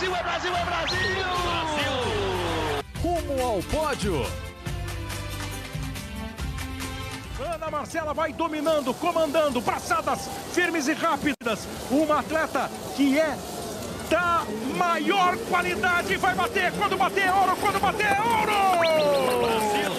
[0.00, 0.98] Brasil, é Brasil, é Brasil!
[1.42, 1.92] Brasil!
[3.02, 4.26] Rumo ao pódio.
[7.38, 11.68] Ana Marcela vai dominando, comandando, passadas firmes e rápidas.
[11.90, 13.36] Uma atleta que é
[14.08, 16.16] da maior qualidade.
[16.16, 18.52] Vai bater, quando bater é ouro, quando bater é ouro!
[19.44, 19.92] Brasil!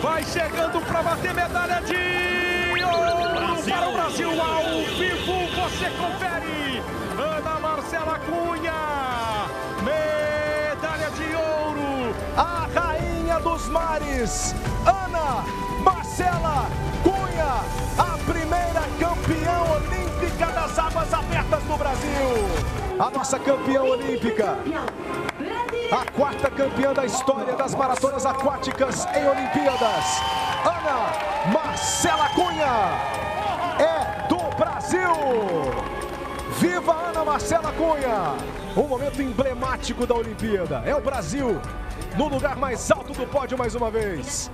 [0.00, 3.74] Vai chegando para bater medalha de ouro Brasil!
[3.74, 4.30] para o Brasil.
[4.30, 4.64] Ao
[4.96, 7.03] vivo você confere.
[7.94, 8.72] Marcela Cunha,
[9.84, 12.12] medalha de ouro.
[12.36, 14.52] A rainha dos mares,
[14.84, 15.44] Ana
[15.80, 16.66] Marcela
[17.04, 17.62] Cunha,
[17.96, 22.98] a primeira campeã olímpica das águas abertas do Brasil.
[22.98, 24.58] A nossa campeã olímpica.
[25.92, 30.20] A quarta campeã da história das maratonas aquáticas em Olimpíadas.
[30.64, 32.98] Ana Marcela Cunha
[33.78, 36.03] é do Brasil.
[36.58, 38.36] Viva Ana Marcela Cunha!
[38.76, 40.82] Um momento emblemático da Olimpíada.
[40.86, 41.60] É o Brasil
[42.16, 44.50] no lugar mais alto do pódio mais uma vez.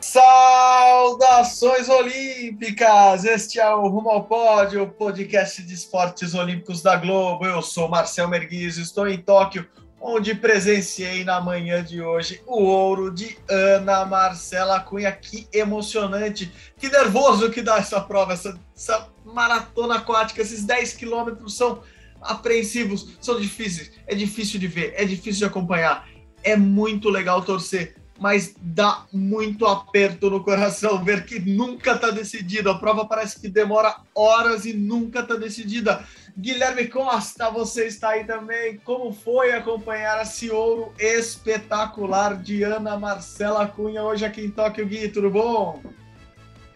[0.00, 3.24] Saudações olímpicas!
[3.24, 7.46] Este é o Rumo ao Pódio, podcast de esportes olímpicos da Globo.
[7.46, 9.68] Eu sou Marcel Merguiz, estou em Tóquio,
[10.00, 15.12] onde presenciei na manhã de hoje o ouro de Ana Marcela Cunha.
[15.12, 20.40] Que emocionante, que nervoso que dá essa prova, essa, essa maratona aquática.
[20.40, 21.82] Esses 10 quilômetros são
[22.22, 26.08] apreensivos, são difíceis, é difícil de ver, é difícil de acompanhar.
[26.42, 32.70] É muito legal torcer mas dá muito aperto no coração ver que nunca está decidido.
[32.70, 36.04] A prova parece que demora horas e nunca está decidida.
[36.36, 38.78] Guilherme Costa, você está aí também.
[38.84, 45.08] Como foi acompanhar esse ouro espetacular de Ana Marcela Cunha hoje aqui em Tóquio, Gui?
[45.08, 45.82] Tudo bom?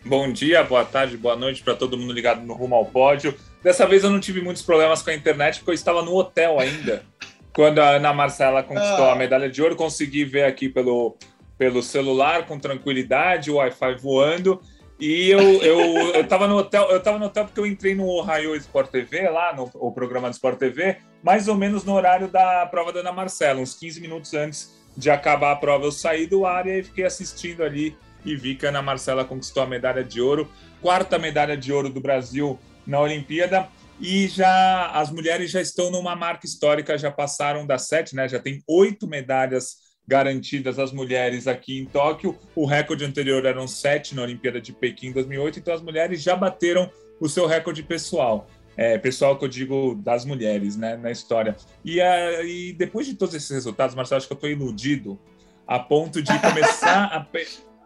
[0.05, 3.34] Bom dia, boa tarde, boa noite para todo mundo ligado no Rumo ao Pódio.
[3.62, 6.59] Dessa vez eu não tive muitos problemas com a internet porque eu estava no hotel
[6.59, 7.05] ainda.
[7.55, 9.12] Quando a Ana Marcela conquistou Ah.
[9.12, 11.16] a medalha de ouro, consegui ver aqui pelo,
[11.59, 14.61] pelo celular com tranquilidade, o Wi-Fi voando.
[14.99, 15.78] E eu, eu,
[16.17, 19.28] eu tava no hotel, eu tava no hotel porque eu entrei no Ohio Sport TV,
[19.28, 23.00] lá no o programa do Sport TV, mais ou menos no horário da prova da
[23.00, 25.84] Ana Marcela, uns 15 minutos antes de acabar a prova.
[25.84, 29.25] Eu saí do ar e aí fiquei assistindo ali e vi que a Ana Marcela
[29.25, 30.50] conquistou a medalha de ouro,
[30.81, 33.69] quarta medalha de ouro do Brasil na Olimpíada.
[34.00, 38.26] E já as mulheres já estão numa marca histórica, já passaram das sete, né?
[38.28, 39.76] Já tem oito medalhas
[40.08, 42.36] garantidas às mulheres aqui em Tóquio.
[42.56, 46.34] O recorde anterior eram sete na Olimpíada de Pequim em 2008, então as mulheres já
[46.34, 48.48] bateram o seu recorde pessoal.
[48.76, 51.54] É, pessoal que eu digo das mulheres, né, na história.
[51.84, 55.20] E, ah, e depois de todos esses resultados, Marcelo, acho que eu estou iludido
[55.66, 57.20] a ponto de começar a,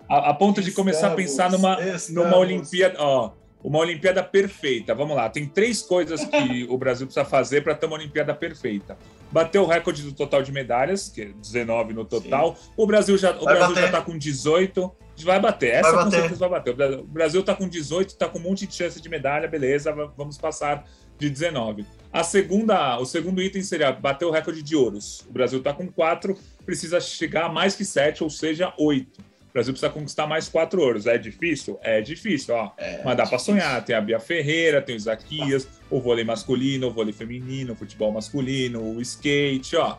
[0.09, 2.37] a, a ponto de começar a pensar numa, Estamos, numa.
[2.37, 3.33] Olimpíada, ó,
[3.63, 4.95] uma Olimpíada perfeita.
[4.95, 8.97] Vamos lá, tem três coisas que o Brasil precisa fazer para ter uma Olimpíada perfeita.
[9.33, 12.57] Bater o recorde do total de medalhas, que é 19 no total.
[12.77, 14.93] O Brasil já o Vai Brasil já está com 18,
[15.25, 15.75] vai bater.
[15.75, 16.21] Essa Vai com bater.
[16.21, 16.71] certeza vai bater.
[16.73, 19.49] O Bra- O Brasil está com 18, está com um monte de chance de medalha,
[19.49, 20.85] beleza, va- vamos passar
[21.19, 21.85] de 19.
[22.13, 25.21] A segunda, o segundo item seria bater o recorde de ouros.
[25.29, 29.21] O Brasil está com 4, precisa chegar a mais que 7, ou seja, 8.
[29.55, 31.07] O Brasil precisa conquistar mais quatro ouros.
[31.07, 31.79] É difícil?
[31.81, 32.73] É difícil, ó.
[32.77, 33.85] É, Mas dá para sonhar.
[33.85, 38.11] Tem a Bia Ferreira, tem o Isaquias, o vôlei masculino, o vôlei feminino, o futebol
[38.11, 39.97] masculino, o skate, ó.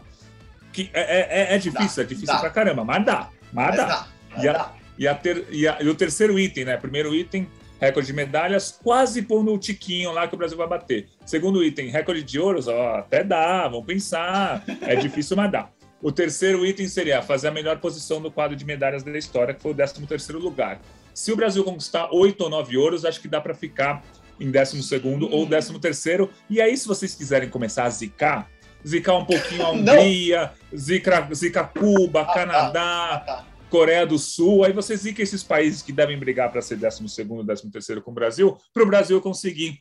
[0.73, 2.39] Que é, é, é difícil, Dá, é difícil dá.
[2.41, 3.29] pra caramba, mas dá.
[3.53, 3.85] Mas, Mas dá.
[3.85, 4.71] dá, mas E a-.
[4.99, 6.75] E, ter, e, a- e o terceiro item, né?
[6.75, 7.47] Primeiro item,
[7.79, 11.07] recorde de medalhas, quase pondo o tiquinho lá que o Brasil vai bater.
[11.25, 14.65] Segundo item, recorde de ouros, ó, até dá, vamos pensar.
[14.81, 15.69] É difícil, mas dá.
[16.01, 19.61] O terceiro item seria fazer a melhor posição no quadro de medalhas da história, que
[19.61, 20.79] foi o 13 terceiro lugar.
[21.13, 24.03] Se o Brasil conquistar oito ou nove ouros, acho que dá para ficar
[24.39, 26.29] em 12 segundo ou 13 terceiro.
[26.49, 28.49] E aí, se vocês quiserem começar a zicar,
[28.85, 29.71] zicar um pouquinho a.
[29.71, 32.33] Hungria, zica, zica Cuba, Ah, tá.
[32.33, 33.45] Canadá, Ah, tá.
[33.69, 37.43] Coreia do Sul, aí você zica esses países que devem brigar para ser 12 segundo,
[37.45, 39.79] 13 terceiro com o Brasil, para o Brasil conseguir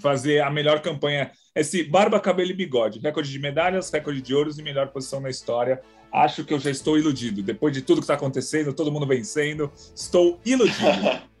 [0.00, 4.58] fazer a melhor campanha, esse barba, cabelo e bigode, recorde de medalhas, recorde de ouros
[4.58, 5.80] e melhor posição na história.
[6.12, 7.42] Acho que eu já estou iludido.
[7.42, 11.28] Depois de tudo que está acontecendo, todo mundo vencendo, estou iludido.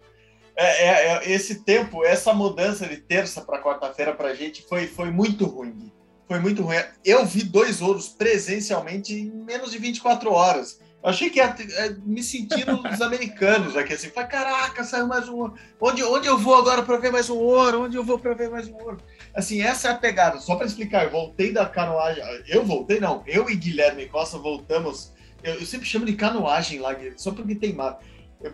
[0.60, 4.88] É, é, é, esse tempo, essa mudança de terça para quarta-feira para a gente foi,
[4.88, 5.92] foi muito ruim.
[6.26, 6.74] Foi muito ruim.
[7.04, 10.80] Eu vi dois ouros presencialmente em menos de 24 horas.
[11.02, 14.08] Achei que ia é, me sentindo os americanos aqui assim.
[14.08, 15.54] Falei, caraca, saiu mais um ouro.
[15.80, 17.84] Onde, onde eu vou agora para ver mais um ouro?
[17.84, 18.98] Onde eu vou para ver mais um ouro?
[19.32, 20.38] Assim, essa é a pegada.
[20.38, 22.22] Só para explicar, eu voltei da canoagem.
[22.48, 23.22] Eu voltei, não.
[23.26, 25.12] Eu e Guilherme Costa voltamos.
[25.42, 28.00] Eu, eu sempre chamo de canoagem lá, só porque tem mar.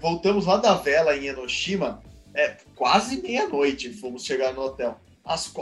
[0.00, 2.02] Voltamos lá da vela em Enoshima,
[2.34, 4.98] é, quase meia-noite fomos chegar no hotel.
[5.24, 5.52] As,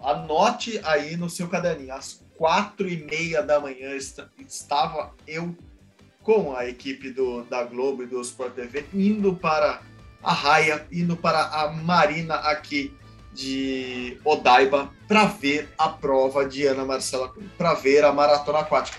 [0.00, 3.96] anote aí no seu caderninho, às quatro e meia da manhã
[4.38, 5.56] estava eu
[6.28, 9.80] com a equipe do, da Globo e do Sport TV indo para
[10.22, 12.92] a raia, indo para a marina aqui
[13.32, 18.98] de Odaiba para ver a prova de Ana Marcela para ver a maratona aquática.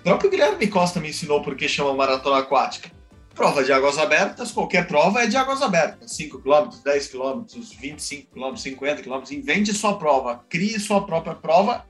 [0.00, 2.90] O próprio Guilherme Costa me ensinou por que chama maratona aquática.
[3.34, 6.12] Prova de águas abertas, qualquer prova é de águas abertas.
[6.12, 7.44] 5 km, 10 km,
[7.78, 9.22] 25 km, 50 km.
[9.32, 11.84] Invente sua prova, crie sua própria prova,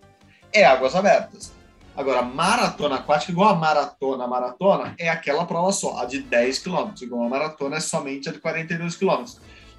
[0.53, 1.60] é águas abertas.
[2.01, 6.95] Agora, maratona aquática, igual a maratona, maratona, é aquela prova só, a de 10 km.
[7.03, 9.23] Igual a maratona é somente a de 42 km.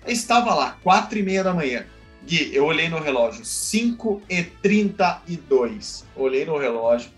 [0.05, 1.83] Eu estava lá, 4 e meia da manhã.
[2.23, 6.05] Gui, eu olhei no relógio, 5 e 32.
[6.15, 7.09] Olhei no relógio,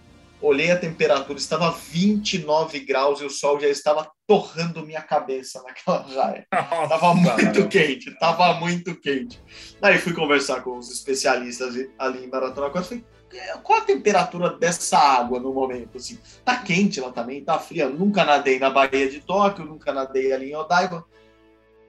[0.41, 6.07] olhei a temperatura, estava 29 graus e o sol já estava torrando minha cabeça naquela
[6.15, 6.47] raia.
[6.49, 9.37] Tava muito quente, tava muito quente.
[9.81, 13.05] Aí fui conversar com os especialistas ali em Maratona Aquática, falei,
[13.63, 15.97] qual a temperatura dessa água no momento?
[15.97, 17.89] Assim, tá quente lá também, tá fria.
[17.89, 21.05] nunca nadei na Baía de Tóquio, nunca nadei ali em Odaiba.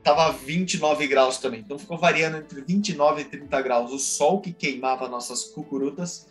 [0.02, 1.60] Tava 29 graus também.
[1.60, 3.92] Então ficou variando entre 29 e 30 graus.
[3.92, 6.28] O sol que queimava nossas cucurutas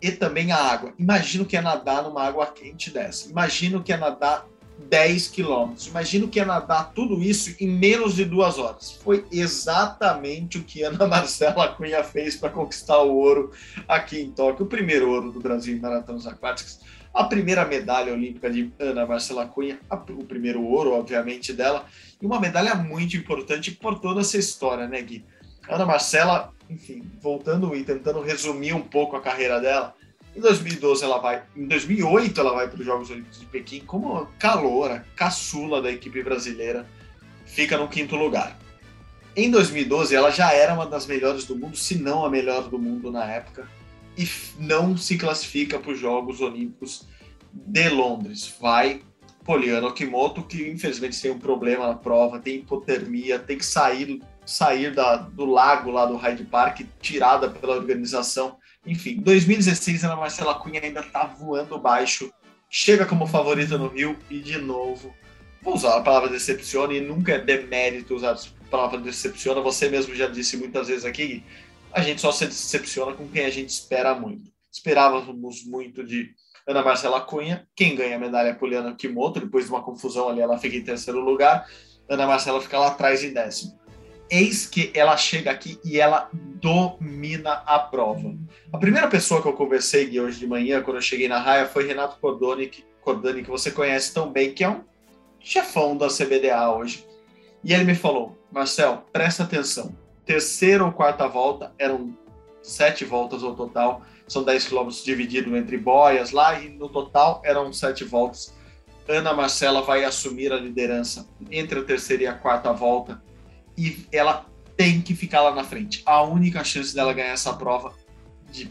[0.00, 0.92] e também a água.
[0.98, 3.30] Imagino que é nadar numa água quente dessa.
[3.30, 4.46] Imagino que é nadar
[4.78, 5.86] 10 quilômetros.
[5.86, 8.92] Imagino que é nadar tudo isso em menos de duas horas.
[9.02, 13.52] Foi exatamente o que Ana Marcela Cunha fez para conquistar o ouro
[13.88, 16.80] aqui em Tóquio, o primeiro ouro do Brasil em maratonas aquáticas,
[17.12, 21.86] a primeira medalha olímpica de Ana Marcela Cunha, o primeiro ouro, obviamente, dela,
[22.20, 25.24] e uma medalha muito importante por toda essa história, né, Gui?
[25.68, 29.94] Ana Marcela, enfim, voltando e tentando resumir um pouco a carreira dela,
[30.36, 34.26] em 2012 ela vai, em 2008 ela vai para os Jogos Olímpicos de Pequim como
[34.38, 36.86] caloura, caçula da equipe brasileira,
[37.46, 38.58] fica no quinto lugar.
[39.36, 42.78] Em 2012 ela já era uma das melhores do mundo, se não a melhor do
[42.78, 43.68] mundo na época,
[44.16, 44.28] e
[44.58, 47.06] não se classifica para os Jogos Olímpicos
[47.52, 48.54] de Londres.
[48.60, 49.02] Vai
[49.44, 54.92] Poliana Okimoto, que infelizmente tem um problema na prova, tem hipotermia, tem que sair, sair
[54.94, 60.80] da, do lago lá do Hyde Park, tirada pela organização enfim, 2016 a Marcela Cunha
[60.82, 62.32] ainda tá voando baixo,
[62.68, 65.14] chega como favorita no Rio e de novo,
[65.62, 70.14] vou usar a palavra decepciona e nunca é demérito usar a palavra decepciona, você mesmo
[70.14, 71.42] já disse muitas vezes aqui,
[71.92, 74.52] a gente só se decepciona com quem a gente espera muito.
[74.70, 76.34] Esperávamos muito de
[76.66, 80.40] Ana Marcela Cunha, quem ganha a medalha é Poliana Kimoto, depois de uma confusão ali
[80.40, 81.66] ela fica em terceiro lugar,
[82.08, 83.78] Ana Marcela fica lá atrás em décimo.
[84.34, 88.34] Eis que ela chega aqui e ela domina a prova.
[88.72, 91.86] A primeira pessoa que eu conversei hoje de manhã, quando eu cheguei na raia, foi
[91.86, 94.82] Renato Cordoni, que, Cordani, que você conhece tão bem, que é um
[95.38, 97.06] chefão da CBDA hoje.
[97.62, 99.96] E ele me falou: Marcel, presta atenção.
[100.26, 102.12] Terceira ou quarta volta, eram
[102.60, 107.72] sete voltas ao total, são 10 quilômetros dividido entre boias lá, e no total eram
[107.72, 108.52] sete voltas.
[109.08, 113.22] Ana Marcela vai assumir a liderança entre a terceira e a quarta volta
[113.76, 116.02] e ela tem que ficar lá na frente.
[116.04, 117.92] A única chance dela ganhar essa prova
[118.50, 118.70] de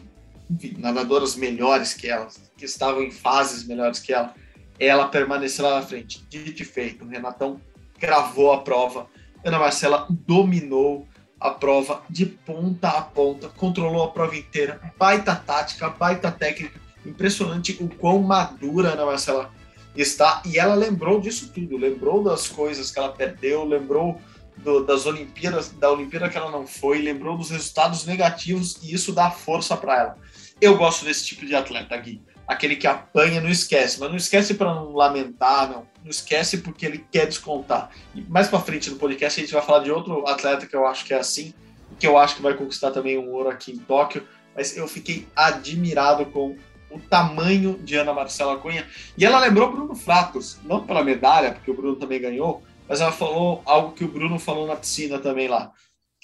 [0.49, 2.27] enfim, nadadoras melhores que ela,
[2.57, 4.33] que estavam em fases melhores que ela,
[4.79, 6.23] ela permanecer lá na frente.
[6.29, 7.59] Dito e feito, o Renatão
[7.97, 9.07] gravou a prova,
[9.43, 11.07] Ana Marcela dominou
[11.39, 17.77] a prova de ponta a ponta, controlou a prova inteira, baita tática, baita técnica, impressionante
[17.81, 19.51] o quão madura a Ana Marcela
[19.95, 24.19] está, e ela lembrou disso tudo, lembrou das coisas que ela perdeu, lembrou
[24.57, 29.11] do, das Olimpíadas, da Olimpíada que ela não foi, lembrou dos resultados negativos e isso
[29.11, 30.17] dá força para ela.
[30.61, 32.21] Eu gosto desse tipo de atleta, Gui.
[32.47, 35.87] Aquele que apanha, não esquece, mas não esquece para não lamentar, não.
[36.03, 37.89] Não esquece porque ele quer descontar.
[38.13, 40.85] E mais para frente no podcast a gente vai falar de outro atleta que eu
[40.85, 41.53] acho que é assim,
[41.97, 44.27] que eu acho que vai conquistar também um ouro aqui em Tóquio.
[44.55, 46.55] Mas eu fiquei admirado com
[46.93, 48.87] o tamanho de Ana Marcela Cunha.
[49.17, 52.61] E ela lembrou Bruno Fratos, não pela medalha, porque o Bruno também ganhou,
[52.93, 55.71] mas ela falou algo que o Bruno falou na piscina também lá.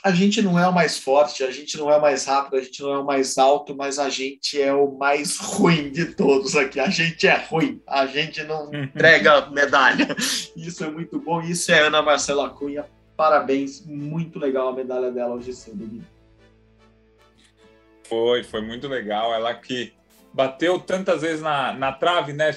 [0.04, 2.62] A gente não é o mais forte, a gente não é o mais rápido, a
[2.62, 6.56] gente não é o mais alto, mas a gente é o mais ruim de todos
[6.56, 6.80] aqui.
[6.80, 8.84] A gente é ruim, a gente não uhum.
[8.84, 10.16] entrega medalha.
[10.56, 11.42] Isso é muito bom.
[11.42, 12.86] Isso é Ana Marcela Cunha.
[13.18, 16.04] Parabéns, muito legal a medalha dela hoje cedo.
[18.04, 19.34] Foi, foi muito legal.
[19.34, 19.92] Ela que
[20.32, 22.56] bateu tantas vezes na, na trave, né?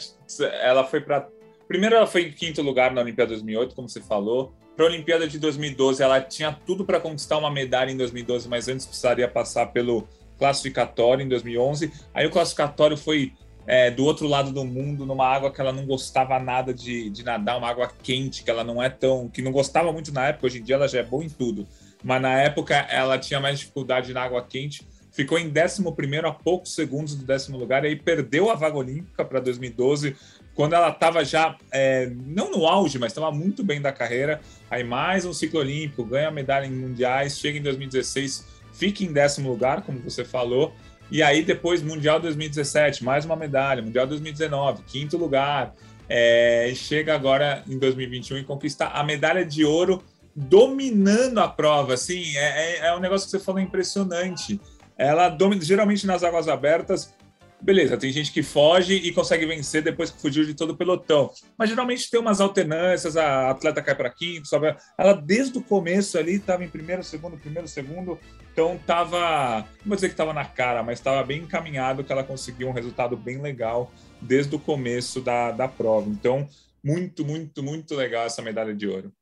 [0.60, 1.26] Ela foi para
[1.72, 4.52] Primeiro, ela foi em quinto lugar na Olimpíada 2008, como você falou.
[4.76, 8.68] Para a Olimpíada de 2012, ela tinha tudo para conquistar uma medalha em 2012, mas
[8.68, 10.06] antes precisaria passar pelo
[10.38, 11.90] classificatório em 2011.
[12.12, 13.32] Aí o classificatório foi
[13.66, 17.24] é, do outro lado do mundo, numa água que ela não gostava nada de, de
[17.24, 19.30] nadar, uma água quente, que ela não é tão.
[19.30, 21.66] que não gostava muito na época, hoje em dia ela já é boa em tudo.
[22.04, 25.82] Mas na época ela tinha mais dificuldade na água quente, ficou em 11
[26.22, 30.16] a poucos segundos do décimo lugar, e aí perdeu a vaga olímpica para 2012,
[30.54, 34.40] quando ela estava já, é, não no auge, mas estava muito bem da carreira.
[34.70, 39.50] Aí mais um ciclo olímpico, ganha medalha em mundiais, chega em 2016, fica em décimo
[39.50, 40.74] lugar, como você falou.
[41.10, 43.82] E aí depois, Mundial 2017, mais uma medalha.
[43.82, 45.74] Mundial 2019, quinto lugar.
[46.08, 50.02] É, chega agora em 2021 e conquista a medalha de ouro
[50.34, 51.94] dominando a prova.
[51.94, 54.60] Assim, é, é, é um negócio que você falou impressionante.
[54.96, 57.14] Ela geralmente nas águas abertas,
[57.62, 61.30] beleza, tem gente que foge e consegue vencer depois que fugiu de todo o pelotão.
[61.56, 64.74] Mas geralmente tem umas alternâncias, a atleta cai para quinto, sobe.
[64.98, 68.18] Ela desde o começo ali estava em primeiro, segundo, primeiro, segundo.
[68.52, 72.24] Então estava, não vou dizer que estava na cara, mas estava bem encaminhado que ela
[72.24, 73.90] conseguiu um resultado bem legal
[74.20, 76.08] desde o começo da, da prova.
[76.08, 76.48] Então,
[76.82, 79.12] muito, muito, muito legal essa medalha de ouro.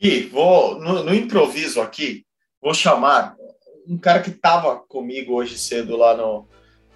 [0.00, 2.24] E vou no, no improviso aqui,
[2.62, 3.34] vou chamar
[3.88, 6.46] um cara que estava comigo hoje cedo lá no,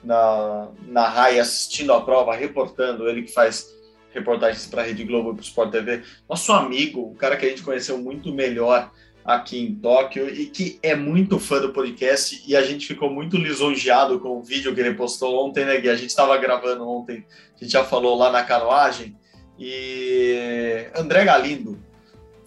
[0.02, 3.66] na, na RAI assistindo a prova, reportando, ele que faz
[4.12, 7.46] reportagens para a Rede Globo e para o Sport TV, nosso amigo, o cara que
[7.46, 8.90] a gente conheceu muito melhor
[9.24, 13.36] aqui em Tóquio e que é muito fã do podcast e a gente ficou muito
[13.36, 15.88] lisonjeado com o vídeo que ele postou ontem, né, Gui?
[15.88, 19.16] A gente estava gravando ontem, a gente já falou lá na canoagem
[19.58, 21.78] e André Galindo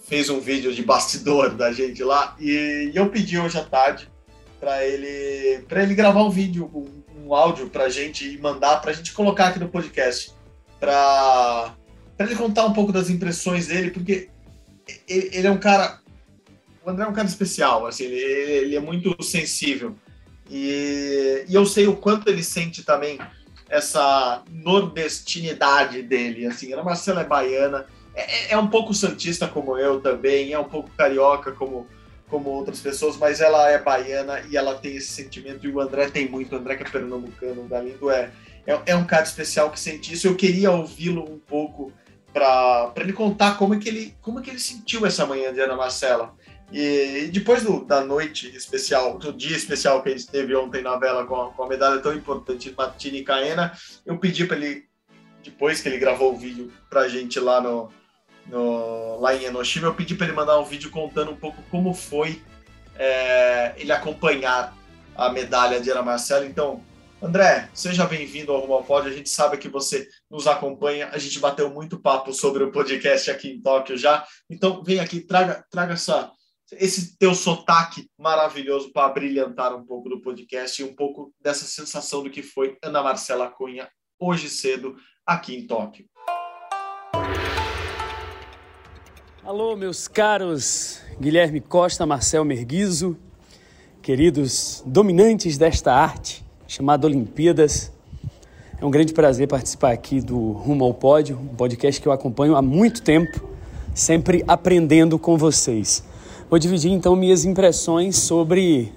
[0.00, 4.08] fez um vídeo de bastidor da gente lá e eu pedi hoje à tarde
[4.60, 8.80] para ele para ele gravar um vídeo, um um áudio para a gente e mandar
[8.80, 10.32] para a gente colocar aqui no podcast,
[10.78, 11.74] para
[12.20, 14.28] ele contar um pouco das impressões dele, porque
[15.08, 15.98] ele, ele, é um cara.
[16.84, 19.96] O André é um cara especial, assim, ele, ele é muito sensível.
[20.48, 23.18] E, e, eu sei o quanto ele sente também
[23.68, 26.46] essa nordestinidade dele.
[26.46, 30.64] Assim, a Marcela é baiana, é, é um pouco santista como eu também, é um
[30.64, 31.88] pouco carioca como
[32.28, 36.10] como outras pessoas, mas ela é baiana e ela tem esse sentimento, e o André
[36.10, 38.32] tem muito, o André que é pernambucano, o Galindo é,
[38.66, 41.92] é, é um cara especial que sente isso, eu queria ouvi-lo um pouco
[42.32, 45.60] para ele contar como é, que ele, como é que ele sentiu essa manhã de
[45.60, 46.34] Ana Marcela.
[46.70, 50.82] E, e depois do, da noite especial, do dia especial que a gente teve ontem
[50.82, 53.72] na vela com a, com a medalha tão importante de Martini Caena,
[54.04, 54.84] eu pedi para ele,
[55.42, 57.88] depois que ele gravou o vídeo para gente lá no,
[58.48, 61.92] no, lá em Enoshima, eu pedi para ele mandar um vídeo contando um pouco como
[61.92, 62.42] foi
[62.98, 64.76] é, ele acompanhar
[65.16, 66.46] a medalha de Ana Marcela.
[66.46, 66.82] Então,
[67.20, 69.10] André, seja bem-vindo ao Rumo Pódio.
[69.10, 71.08] A gente sabe que você nos acompanha.
[71.12, 74.26] A gente bateu muito papo sobre o podcast aqui em Tóquio já.
[74.50, 76.30] Então, vem aqui, traga, traga essa,
[76.72, 82.22] esse teu sotaque maravilhoso para brilhantar um pouco do podcast e um pouco dessa sensação
[82.22, 83.88] do que foi Ana Marcela Cunha
[84.18, 86.06] hoje cedo aqui em Tóquio.
[89.46, 93.16] Alô, meus caros Guilherme Costa, Marcel Merguizo,
[94.02, 97.92] queridos dominantes desta arte chamada Olimpíadas.
[98.80, 102.56] É um grande prazer participar aqui do Rumo ao Pódio, um podcast que eu acompanho
[102.56, 103.48] há muito tempo,
[103.94, 106.02] sempre aprendendo com vocês.
[106.50, 108.92] Vou dividir então minhas impressões sobre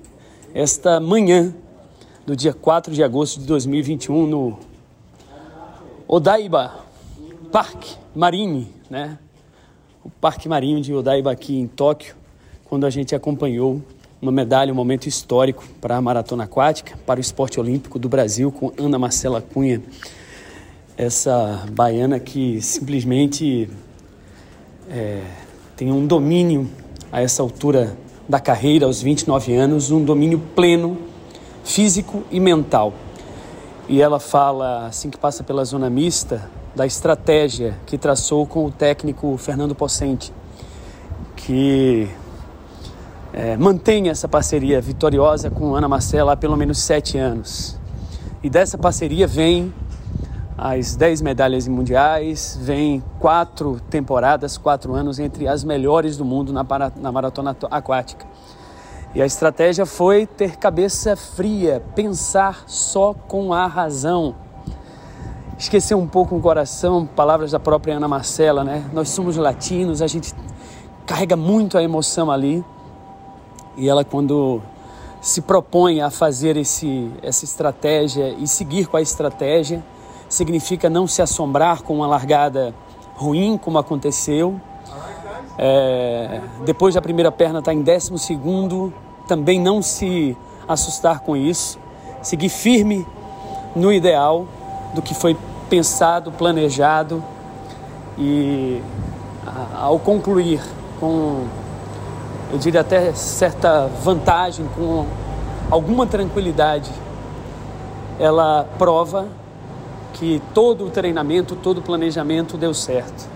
[0.51, 1.53] esta manhã
[2.25, 4.59] do dia 4 de agosto de 2021 no
[6.07, 6.85] Odaiba
[7.51, 9.19] Park Marine, né?
[10.03, 12.15] O Parque Marinho de Odaiba aqui em Tóquio,
[12.65, 13.81] quando a gente acompanhou
[14.21, 18.51] uma medalha, um momento histórico para a maratona aquática, para o esporte olímpico do Brasil,
[18.51, 19.81] com Ana Marcela Cunha,
[20.97, 23.69] essa baiana que simplesmente
[24.89, 25.21] é,
[25.75, 26.69] tem um domínio
[27.11, 30.97] a essa altura da carreira, aos 29 anos, um domínio pleno,
[31.63, 32.93] físico e mental.
[33.87, 38.71] E ela fala, assim que passa pela zona mista, da estratégia que traçou com o
[38.71, 40.33] técnico Fernando Possente,
[41.35, 42.09] que
[43.33, 47.77] é, mantém essa parceria vitoriosa com Ana Marcela há pelo menos sete anos.
[48.43, 49.73] E dessa parceria vem
[50.57, 56.65] as dez medalhas mundiais, vem quatro temporadas, quatro anos entre as melhores do mundo na,
[56.65, 58.25] para, na maratona aquática.
[59.15, 64.35] E a estratégia foi ter cabeça fria, pensar só com a razão
[65.59, 68.89] esquecer um pouco o coração, palavras da própria Ana Marcela, né?
[68.93, 70.33] Nós somos latinos, a gente
[71.05, 72.63] carrega muito a emoção ali.
[73.75, 74.61] E ela quando
[75.21, 79.83] se propõe a fazer esse, essa estratégia e seguir com a estratégia,
[80.29, 82.73] significa não se assombrar com uma largada
[83.15, 84.59] ruim, como aconteceu.
[85.57, 88.93] É, depois da primeira perna tá em décimo segundo,
[89.27, 91.77] também não se assustar com isso,
[92.21, 93.05] seguir firme
[93.75, 94.47] no ideal
[94.93, 95.38] do que foi
[95.69, 97.24] pensado, planejado
[98.17, 98.81] e
[99.75, 100.62] ao concluir
[101.00, 101.46] com,
[102.51, 105.05] eu diria até certa vantagem, com
[105.72, 106.91] alguma tranquilidade,
[108.19, 109.27] ela prova
[110.13, 113.27] que todo o treinamento, todo o planejamento deu certo.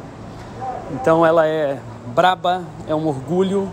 [0.92, 3.72] Então ela é braba, é um orgulho,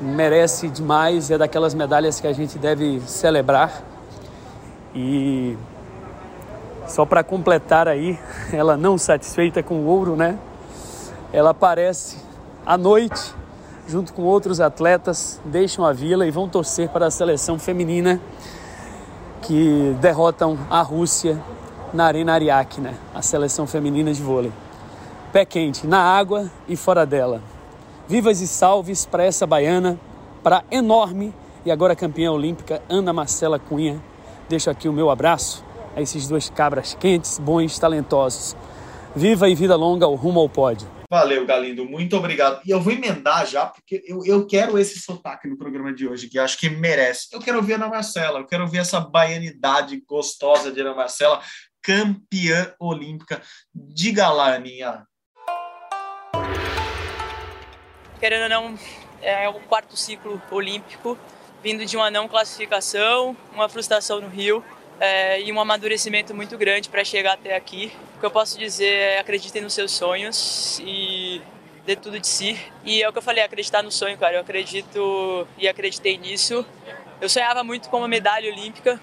[0.00, 3.82] merece demais, é daquelas medalhas que a gente deve celebrar.
[4.94, 5.56] E
[6.86, 8.18] só para completar aí,
[8.52, 10.38] ela não satisfeita com o ouro, né?
[11.32, 12.18] Ela aparece
[12.64, 13.34] à noite
[13.86, 18.20] junto com outros atletas, deixam a vila e vão torcer para a seleção feminina
[19.42, 21.38] que derrotam a Rússia
[21.92, 22.94] na Arena Ariake, né?
[23.14, 24.52] A seleção feminina de vôlei.
[25.32, 27.42] Pé quente, na água e fora dela.
[28.08, 29.98] Vivas e salves para essa baiana,
[30.42, 34.00] para a enorme e agora campeã olímpica Ana Marcela Cunha.
[34.48, 35.63] Deixo aqui o meu abraço
[35.96, 38.56] a esses dois cabras quentes, bons, talentosos.
[39.16, 40.88] Viva e vida longa ao rumo ao pódio.
[41.08, 42.60] Valeu, Galindo, muito obrigado.
[42.66, 46.28] E eu vou emendar já, porque eu, eu quero esse sotaque no programa de hoje,
[46.28, 47.28] que acho que merece.
[47.32, 51.40] Eu quero ouvir a Ana Marcela, eu quero ouvir essa baianidade gostosa de Ana Marcela,
[51.80, 53.40] campeã olímpica.
[53.72, 55.06] Diga lá, Aninha.
[58.18, 58.78] Querendo ou não,
[59.22, 61.16] é o quarto ciclo olímpico,
[61.62, 64.64] vindo de uma não classificação, uma frustração no Rio
[65.00, 67.92] é, e um amadurecimento muito grande para chegar até aqui.
[68.16, 71.40] O que eu posso dizer é acreditem nos seus sonhos e
[71.84, 72.58] dê tudo de si.
[72.84, 74.36] E é o que eu falei, acreditar no sonho, cara.
[74.36, 76.64] Eu acredito e acreditei nisso.
[77.20, 79.00] Eu sonhava muito com uma medalha olímpica,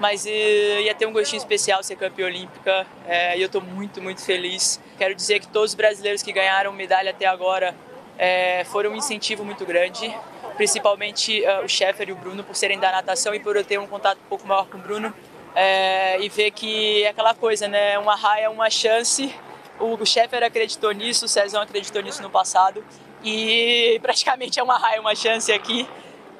[0.00, 4.22] mas ia ter um gostinho especial ser campeã olímpica é, e eu estou muito, muito
[4.22, 4.80] feliz.
[4.98, 7.74] Quero dizer que todos os brasileiros que ganharam medalha até agora
[8.18, 10.14] é, foram um incentivo muito grande,
[10.56, 13.78] principalmente uh, o Sheffer e o Bruno por serem da natação e por eu ter
[13.78, 15.12] um contato um pouco maior com o Bruno
[15.54, 17.98] é, e ver que é aquela coisa, né?
[17.98, 19.34] Uma raia, uma chance.
[19.78, 22.84] O, Sheffer acreditou nisso, o Cezão acreditou nisso no passado
[23.22, 25.88] e praticamente é uma raia, uma chance aqui.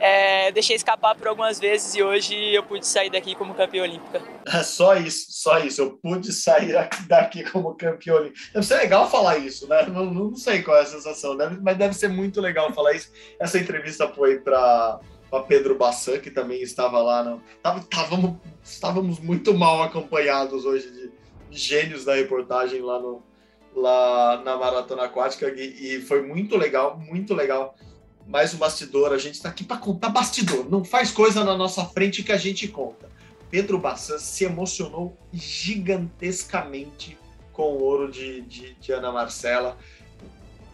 [0.00, 4.20] É, deixei escapar por algumas vezes e hoje eu pude sair daqui como campeã olímpica.
[4.46, 5.80] É só isso, só isso.
[5.80, 6.74] Eu pude sair
[7.06, 8.50] daqui como campeã olímpica.
[8.52, 9.86] Deve ser legal falar isso, né?
[9.86, 13.10] Não, não sei qual é a sensação, deve, mas deve ser muito legal falar isso.
[13.38, 15.00] Essa entrevista foi para
[15.46, 17.22] Pedro Bassan, que também estava lá.
[17.22, 17.42] No,
[17.78, 21.12] estávamos, estávamos muito mal acompanhados hoje de,
[21.50, 23.22] de gênios da reportagem lá, no,
[23.74, 27.74] lá na Maratona Aquática e, e foi muito legal, muito legal
[28.26, 29.12] mais um bastidor.
[29.12, 30.68] A gente está aqui para contar bastidor.
[30.70, 33.08] Não faz coisa na nossa frente que a gente conta.
[33.50, 37.18] Pedro Bassan se emocionou gigantescamente
[37.52, 39.76] com o ouro de, de, de Ana Marcela.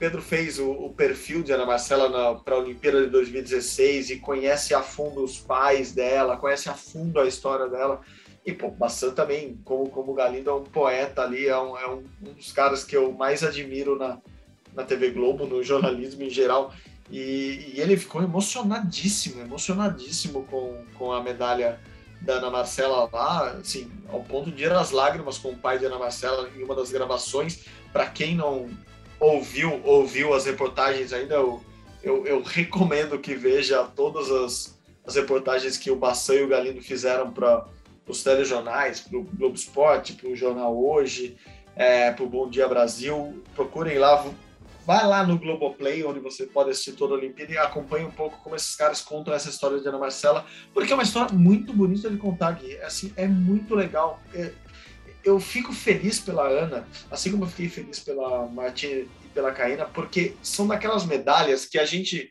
[0.00, 4.72] Pedro fez o, o perfil de Ana Marcela para a Olimpíada de 2016 e conhece
[4.72, 8.00] a fundo os pais dela, conhece a fundo a história dela.
[8.44, 12.02] E, pô, Bassan também, como, como Galindo, é um poeta ali, é, um, é um,
[12.26, 14.16] um dos caras que eu mais admiro na,
[14.72, 16.72] na TV Globo, no jornalismo em geral.
[17.10, 21.78] E, e, ele ficou emocionadíssimo, emocionadíssimo com, com a medalha
[22.22, 25.84] da Ana Marcela lá, assim, ao ponto de ir às lágrimas com o pai de
[25.84, 27.66] Ana Marcela em uma das gravações.
[27.92, 28.70] Para quem não
[29.20, 31.62] ouviu ouviu as reportagens ainda, eu,
[32.02, 36.80] eu, eu recomendo que veja todas as, as reportagens que o Bassan e o Galindo
[36.82, 37.66] fizeram para
[38.08, 41.36] os telejornais, para o Globo Esporte, para o Jornal Hoje,
[41.76, 43.40] é, para o Bom Dia Brasil.
[43.54, 44.24] Procurem lá,
[44.86, 48.42] Vai lá no Globoplay, onde você pode assistir toda a Olimpíada e acompanhe um pouco
[48.42, 52.10] como esses caras contam essa história de Ana Marcela, porque é uma história muito bonita
[52.10, 52.76] de contar, Gui.
[52.78, 54.18] Assim, é muito legal.
[54.34, 54.52] É,
[55.24, 59.84] eu fico feliz pela Ana, assim como eu fiquei feliz pela Martina e pela Caína,
[59.86, 62.30] porque são daquelas medalhas que a gente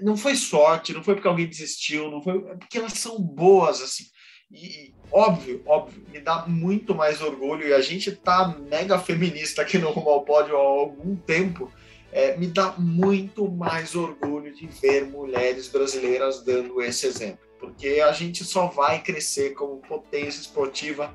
[0.00, 3.80] não foi sorte, não foi porque alguém desistiu, não foi é porque elas são boas
[3.80, 4.04] assim.
[4.50, 9.78] E óbvio, óbvio, me dá muito mais orgulho e a gente tá mega feminista aqui
[9.78, 11.72] no Rumo ao Pódio há algum tempo
[12.12, 18.12] é, me dá muito mais orgulho de ver mulheres brasileiras dando esse exemplo, porque a
[18.12, 21.14] gente só vai crescer como potência esportiva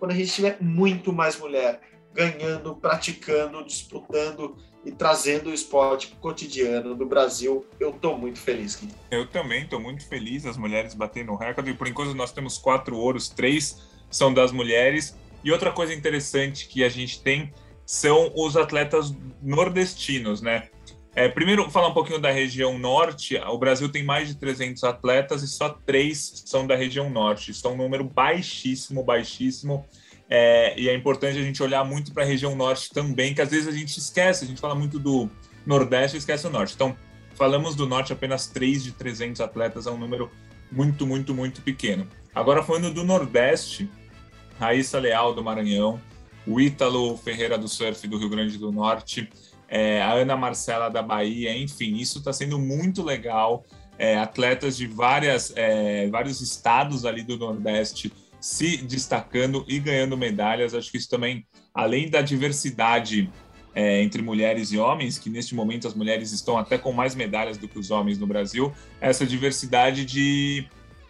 [0.00, 1.80] quando a gente tiver muito mais mulher
[2.12, 7.66] ganhando, praticando, disputando e trazendo o esporte cotidiano do Brasil.
[7.78, 8.74] Eu estou muito feliz.
[8.74, 8.88] Gui.
[9.10, 11.74] Eu também estou muito feliz, as mulheres batendo o recorde.
[11.74, 15.16] Por enquanto nós temos quatro ouros, três são das mulheres.
[15.44, 17.52] E outra coisa interessante que a gente tem
[17.84, 20.70] são os atletas nordestinos, né?
[21.14, 23.36] É, primeiro, falar um pouquinho da região norte.
[23.36, 27.50] O Brasil tem mais de 300 atletas e só três são da região norte.
[27.50, 29.84] Isso é um número baixíssimo, baixíssimo.
[30.28, 33.50] É, e é importante a gente olhar muito para a região norte também, que às
[33.50, 34.44] vezes a gente esquece.
[34.44, 35.28] A gente fala muito do
[35.66, 36.74] Nordeste e esquece o Norte.
[36.74, 36.96] Então,
[37.34, 40.30] falamos do Norte, apenas três de 300 atletas é um número
[40.70, 42.06] muito, muito, muito pequeno.
[42.32, 43.90] Agora, falando do Nordeste,
[44.60, 46.00] Raíssa Leal do Maranhão,
[46.46, 49.28] o Ítalo Ferreira do Surf do Rio Grande do Norte,
[49.70, 53.64] é, a Ana Marcela da Bahia, enfim, isso está sendo muito legal.
[53.96, 60.74] É, atletas de várias, é, vários estados ali do Nordeste se destacando e ganhando medalhas.
[60.74, 63.30] Acho que isso também, além da diversidade
[63.74, 67.56] é, entre mulheres e homens, que neste momento as mulheres estão até com mais medalhas
[67.56, 70.66] do que os homens no Brasil, essa diversidade de,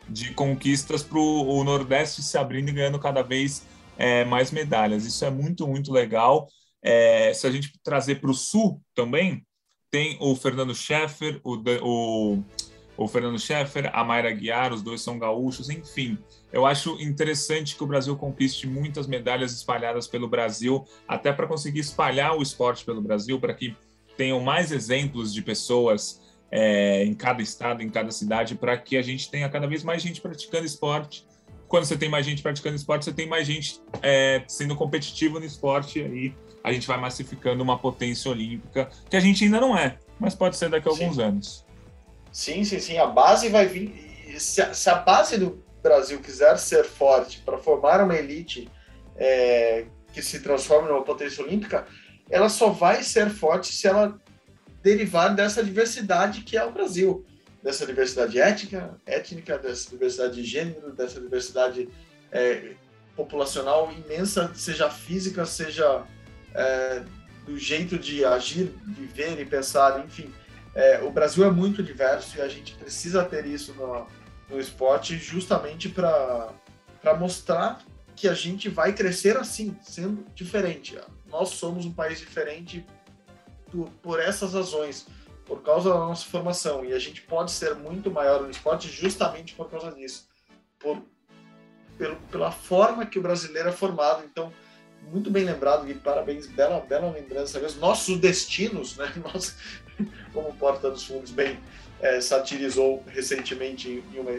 [0.09, 3.63] de conquistas para o Nordeste se abrindo e ganhando cada vez
[3.97, 5.07] é, mais medalhas.
[5.07, 6.49] Isso é muito, muito legal.
[6.83, 9.45] É, se a gente trazer para o Sul também,
[9.91, 12.45] tem o Fernando Scheffer, o, o,
[12.97, 16.19] o Fernando Scheffer, a Mayra Guiar, os dois são gaúchos, enfim.
[16.53, 21.81] Eu acho interessante que o Brasil conquiste muitas medalhas espalhadas pelo Brasil, até para conseguir
[21.81, 23.77] espalhar o esporte pelo Brasil, para que
[24.17, 29.03] tenham mais exemplos de pessoas é, em cada estado, em cada cidade, para que a
[29.03, 31.27] gente tenha cada vez mais gente praticando esporte.
[31.69, 35.47] Quando você tem mais gente praticando esporte, você tem mais gente é, sendo competitivo no
[35.47, 39.99] esporte, aí a gente vai massificando uma potência olímpica, que a gente ainda não é,
[40.19, 41.23] mas pode ser daqui a alguns sim.
[41.23, 41.67] anos.
[42.33, 42.99] Sim, sim, sim.
[42.99, 44.39] A base vai vir.
[44.39, 48.71] Se a, se a base do Brasil quiser ser forte para formar uma elite
[49.17, 51.87] é, que se transforme numa potência olímpica,
[52.31, 54.19] ela só vai ser forte se ela
[54.83, 57.27] derivar dessa diversidade que é o Brasil,
[57.63, 61.89] dessa diversidade étnica, étnica, dessa diversidade de gênero, dessa diversidade
[62.31, 62.75] é,
[63.17, 66.05] populacional imensa, seja física, seja
[66.55, 67.03] é,
[67.45, 70.33] do jeito de agir, de ver e pensar, enfim.
[70.75, 74.07] É, o Brasil é muito diverso e a gente precisa ter isso no,
[74.49, 76.53] no esporte justamente para
[77.19, 77.81] mostrar
[78.15, 80.99] que a gente vai crescer assim, sendo diferente.
[81.27, 82.85] Nós somos um país diferente
[83.71, 85.07] por, por essas razões,
[85.47, 89.55] por causa da nossa formação, e a gente pode ser muito maior no esporte justamente
[89.55, 90.29] por causa disso,
[90.79, 91.03] por,
[91.97, 94.23] pelo, pela forma que o brasileiro é formado.
[94.25, 94.53] Então,
[95.03, 97.81] muito bem lembrado, Gui, parabéns, bela, bela lembrança mesmo.
[97.81, 99.13] Nossos destinos, né?
[99.23, 99.57] Nós,
[100.33, 101.59] como Porta dos Fundos bem
[102.01, 104.33] é, satirizou recentemente em uma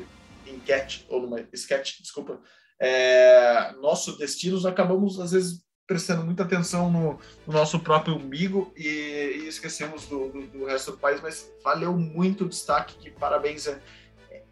[0.47, 2.39] enquete, ou numa sketch, desculpa,
[2.79, 8.87] é, nosso destinos acabamos, às vezes, prestando muita atenção no, no nosso próprio umbigo e,
[8.87, 13.67] e esquecemos do, do, do, resto do país, mas valeu muito o destaque, que parabéns,
[13.67, 13.79] é,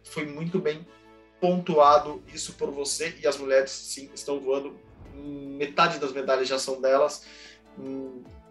[0.04, 0.86] foi muito bem
[1.40, 4.78] pontuado isso por você e as mulheres, sim, estão voando,
[5.20, 7.24] metade das medalhas já são delas,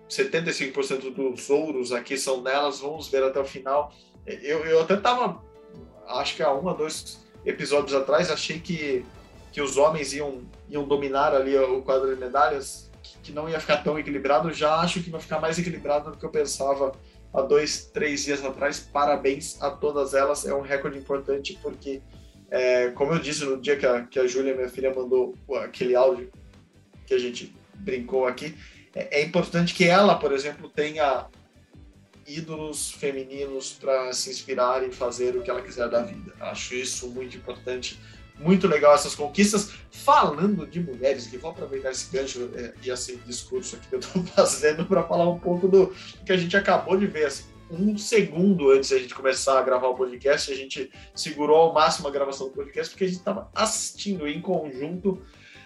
[0.10, 3.94] 75% dos ouros aqui são delas, vamos ver até o final,
[4.26, 5.42] eu, eu até tava,
[6.08, 9.06] acho que há um ou dois episódios atrás, achei que,
[9.52, 13.60] que os homens iam, iam dominar ali o quadro de medalhas, que, que não ia
[13.60, 14.52] ficar tão equilibrado.
[14.54, 16.92] Já acho que vai ficar mais equilibrado do que eu pensava
[17.34, 18.80] há dois, três dias atrás.
[18.80, 22.02] Parabéns a todas elas, é um recorde importante, porque,
[22.50, 25.96] é, como eu disse no dia que a, que a Júlia, minha filha, mandou aquele
[25.96, 26.32] áudio
[27.10, 28.56] que a gente brincou aqui,
[28.96, 31.26] é, é importante que ela, por exemplo, tenha
[32.28, 36.32] ídolos femininos para se inspirar e fazer o que ela quiser da vida.
[36.40, 38.00] Acho isso muito importante,
[38.38, 39.74] muito legal essas conquistas.
[39.90, 44.00] Falando de mulheres, que vou aproveitar esse gancho é, e esse discurso aqui que eu
[44.00, 45.88] estou fazendo para falar um pouco do
[46.24, 47.26] que a gente acabou de ver.
[47.26, 51.74] Assim, um segundo antes a gente começar a gravar o podcast, a gente segurou ao
[51.74, 55.20] máximo a gravação do podcast porque a gente estava assistindo em conjunto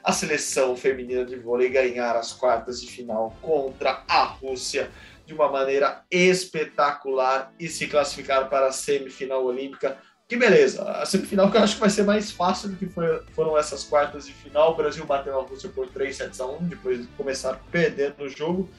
[0.04, 4.92] a seleção feminina de vôlei ganhar as quartas de final contra a Rússia
[5.26, 9.98] de uma maneira espetacular e se classificar para a semifinal olímpica.
[10.28, 10.84] Que beleza!
[10.90, 13.84] A semifinal que eu acho que vai ser mais fácil do que foi, foram essas
[13.84, 14.72] quartas de final.
[14.72, 18.30] O Brasil bateu a Rússia por 3 sets a 1 depois de começar perdendo o
[18.30, 18.70] jogo.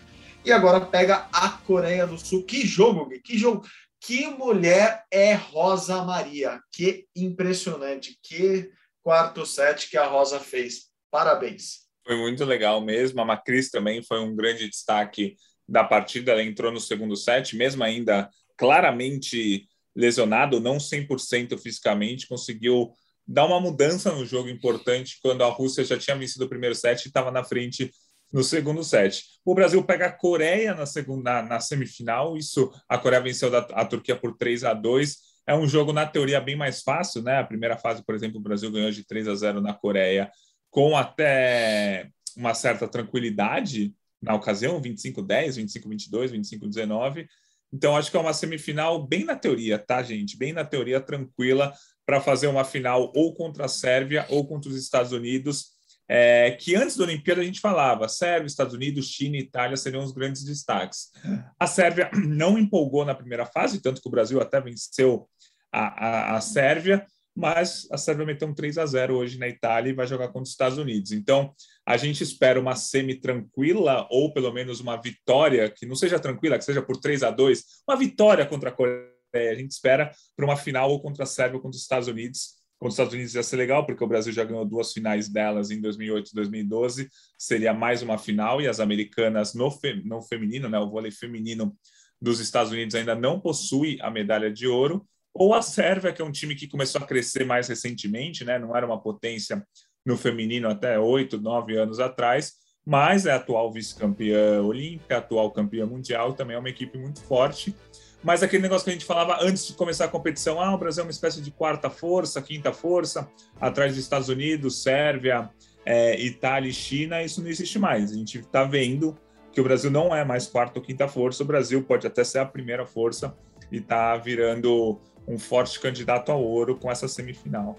[0.45, 2.45] E agora pega a Coreia do Sul.
[2.45, 3.21] Que jogo, Gui?
[3.21, 3.67] Que jogo!
[3.99, 6.61] Que mulher é Rosa Maria!
[6.71, 8.19] Que impressionante!
[8.23, 8.71] Que
[9.03, 10.94] quarto set que a Rosa fez.
[11.15, 11.85] Parabéns!
[12.05, 13.21] Foi muito legal mesmo.
[13.21, 17.85] A Macris também foi um grande destaque da partida, ela entrou no segundo set, mesmo
[17.85, 22.91] ainda claramente lesionado, não 100% fisicamente, conseguiu
[23.25, 27.05] dar uma mudança no jogo importante quando a Rússia já tinha vencido o primeiro set
[27.05, 27.93] e estava na frente
[28.33, 29.23] no segundo set.
[29.45, 33.85] O Brasil pega a Coreia na segunda na semifinal, isso a Coreia venceu da, a
[33.85, 35.17] Turquia por 3 a 2.
[35.47, 37.39] É um jogo na teoria bem mais fácil, né?
[37.39, 40.29] A primeira fase, por exemplo, o Brasil ganhou de 3 a 0 na Coreia
[40.75, 45.65] com até uma certa tranquilidade, na ocasião, 25-10,
[46.11, 47.29] 25-22, 25-19.
[47.73, 50.37] Então, acho que é uma semifinal bem na teoria, tá, gente?
[50.37, 51.73] Bem na teoria, tranquila,
[52.05, 55.75] para fazer uma final ou contra a Sérvia ou contra os Estados Unidos.
[56.09, 60.03] É, que antes da Olimpíada a gente falava, Sérvia, Estados Unidos, China e Itália seriam
[60.03, 61.13] os grandes destaques.
[61.57, 65.29] A Sérvia não empolgou na primeira fase, tanto que o Brasil até venceu
[65.73, 69.91] a, a, a Sérvia, mas a Sérvia meteu um 3 a 0 hoje na Itália
[69.91, 71.11] e vai jogar contra os Estados Unidos.
[71.11, 71.53] Então,
[71.85, 76.57] a gente espera uma semi tranquila ou pelo menos uma vitória que não seja tranquila,
[76.59, 79.13] que seja por 3 a 2, uma vitória contra a Coreia.
[79.35, 82.55] A gente espera para uma final ou contra a Sérvia ou contra os Estados Unidos.
[82.79, 85.71] Contra os Estados Unidos ia ser legal, porque o Brasil já ganhou duas finais delas
[85.71, 87.09] em 2008 e 2012.
[87.37, 91.77] Seria mais uma final e as americanas no, fe, no feminino, né, o vôlei feminino
[92.21, 96.25] dos Estados Unidos ainda não possui a medalha de ouro ou a Sérvia, que é
[96.25, 98.59] um time que começou a crescer mais recentemente, né?
[98.59, 99.67] não era uma potência
[100.07, 102.53] no feminino até oito, nove anos atrás,
[102.87, 107.75] mas é atual vice-campeã olímpica, atual campeã mundial, também é uma equipe muito forte.
[108.23, 111.03] Mas aquele negócio que a gente falava antes de começar a competição, ah, o Brasil
[111.03, 113.29] é uma espécie de quarta força, quinta força,
[113.61, 115.51] atrás dos Estados Unidos, Sérvia,
[115.85, 118.13] é, Itália e China, isso não existe mais.
[118.13, 119.19] A gente está vendo
[119.53, 122.39] que o Brasil não é mais quarta ou quinta força, o Brasil pode até ser
[122.39, 123.37] a primeira força
[123.71, 127.79] e está virando um forte candidato ao ouro com essa semifinal.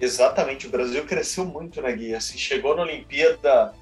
[0.00, 2.14] Exatamente, o Brasil cresceu muito, né, Gui?
[2.14, 3.72] Assim, chegou na Olimpíada.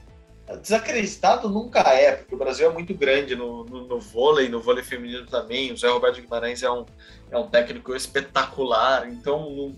[0.62, 4.84] Desacreditado nunca é, porque o Brasil é muito grande no, no, no vôlei, no vôlei
[4.84, 5.72] feminino também.
[5.72, 6.86] O Zé Roberto Guimarães é um,
[7.30, 9.74] é um técnico espetacular, então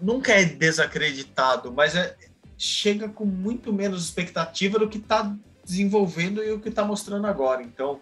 [0.00, 2.16] nunca é desacreditado, mas é,
[2.58, 7.62] chega com muito menos expectativa do que está desenvolvendo e o que está mostrando agora.
[7.62, 8.00] Então,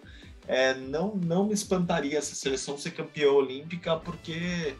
[0.51, 4.75] é, não, não me espantaria essa seleção ser campeã olímpica, porque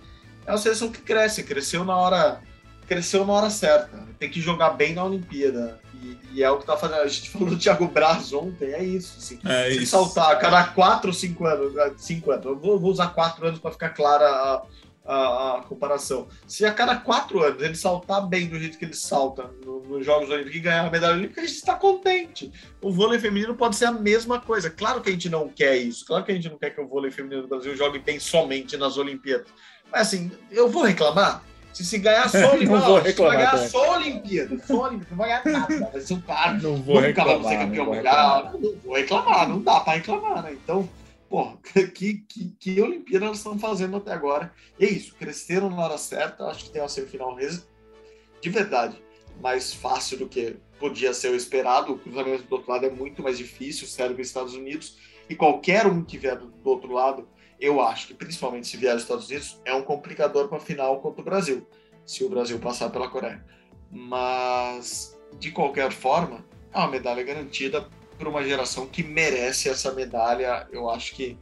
[0.46, 2.42] é uma seleção que cresce, cresceu na hora,
[2.86, 4.06] cresceu na hora certa.
[4.20, 5.80] Tem que jogar bem na Olimpíada.
[6.04, 7.00] E, e é o que tá fazendo.
[7.00, 9.18] A gente falou do Thiago Braz ontem, é isso.
[9.18, 9.92] Assim, é isso.
[9.92, 13.62] saltar a cada quatro ou cinco anos, cinco anos, eu vou, vou usar quatro anos
[13.62, 14.64] para ficar clara a,
[15.06, 16.28] a, a, comparação.
[16.46, 20.06] Se a cada quatro anos ele saltar bem do jeito que ele salta no, nos
[20.06, 22.52] Jogos Olímpicos e ganhar a medalha olímpica, a gente está contente.
[22.82, 24.70] O vôlei feminino pode ser a mesma coisa.
[24.70, 26.06] Claro que a gente não quer isso.
[26.06, 28.78] Claro que a gente não quer que o vôlei feminino do Brasil jogue bem somente
[28.78, 29.48] nas Olimpíadas.
[29.92, 31.44] Mas assim, eu vou reclamar?
[31.74, 35.08] Se se ganhar só a Olimpíada, não se ganhar só a Olimpíada, só a Olimpíada,
[35.12, 35.90] não vai ganhar nada.
[35.92, 36.54] Vai ser um cara.
[36.54, 37.40] Não vou reclamar.
[37.40, 38.52] Vai ser campeão mundial.
[38.54, 40.54] Não vou reclamar, não dá para reclamar, né?
[40.54, 40.90] Então
[41.30, 41.54] Pô,
[41.96, 44.54] que, que, que Olimpíada elas estão fazendo até agora.
[44.78, 46.46] E é isso, cresceram na hora certa.
[46.48, 47.38] Acho que tem uma semifinal
[48.42, 49.02] de verdade
[49.42, 51.94] mais fácil do que podia ser o esperado.
[51.94, 54.98] O cruzamento do outro lado é muito mais difícil, Sérvia e Estados Unidos.
[55.30, 57.28] E qualquer um que vier do outro lado,
[57.60, 61.00] eu acho que principalmente se vier dos Estados Unidos, é um complicador para a final
[61.00, 61.68] contra o Brasil,
[62.06, 63.46] se o Brasil passar pela Coreia.
[63.90, 70.68] Mas, de qualquer forma, é uma medalha garantida para uma geração que merece essa medalha.
[70.72, 71.38] Eu acho que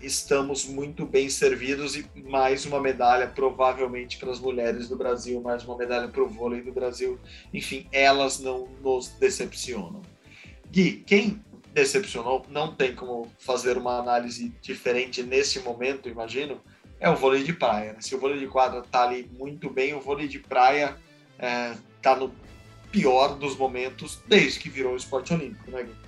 [0.00, 5.64] estamos muito bem servidos e mais uma medalha provavelmente para as mulheres do Brasil, mais
[5.64, 7.18] uma medalha para o vôlei do Brasil.
[7.52, 10.00] Enfim, elas não nos decepcionam.
[10.70, 11.42] Gui, quem
[11.72, 16.60] decepcionou, não tem como fazer uma análise diferente nesse momento, imagino,
[16.98, 17.92] é o vôlei de praia.
[17.92, 17.98] Né?
[18.00, 20.96] Se o vôlei de quadra está ali muito bem, o vôlei de praia
[21.36, 22.32] está é, no
[22.90, 26.03] pior dos momentos desde que virou esporte olímpico, né, Gui?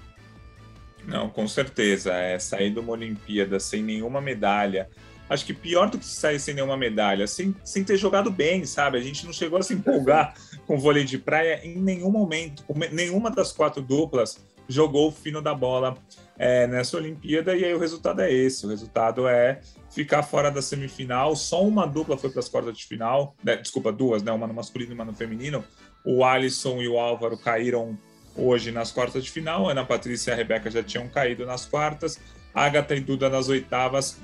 [1.07, 2.13] Não, com certeza.
[2.13, 4.89] É, sair de uma Olimpíada sem nenhuma medalha.
[5.29, 8.97] Acho que pior do que sair sem nenhuma medalha, sem, sem ter jogado bem, sabe?
[8.97, 10.35] A gente não chegou a se empolgar
[10.67, 12.65] com vôlei de praia em nenhum momento.
[12.93, 14.39] Nenhuma das quatro duplas
[14.69, 15.97] jogou o fino da bola
[16.39, 18.67] é, nessa Olimpíada e aí o resultado é esse.
[18.67, 21.35] O resultado é ficar fora da semifinal.
[21.35, 23.35] Só uma dupla foi para as quartas de final.
[23.43, 23.57] Né?
[23.57, 24.31] Desculpa, duas, né?
[24.31, 25.65] Uma no masculino e uma no feminino.
[26.05, 27.99] O Alisson e o Álvaro caíram
[28.37, 29.69] hoje nas quartas de final.
[29.69, 32.21] Ana Patrícia e a Rebeca já tinham caído nas quartas.
[32.55, 34.19] Agatha e Duda nas oitavas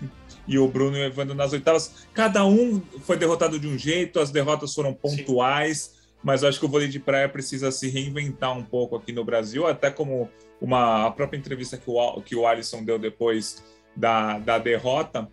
[0.48, 2.06] e o Bruno e o Evandro nas oitavas.
[2.14, 5.90] Cada um foi derrotado de um jeito, as derrotas foram pontuais, Sim.
[6.22, 9.24] mas eu acho que o vôlei de praia precisa se reinventar um pouco aqui no
[9.24, 13.62] Brasil, até como uma, a própria entrevista que o, que o Alisson deu depois
[13.94, 15.28] da, da derrota,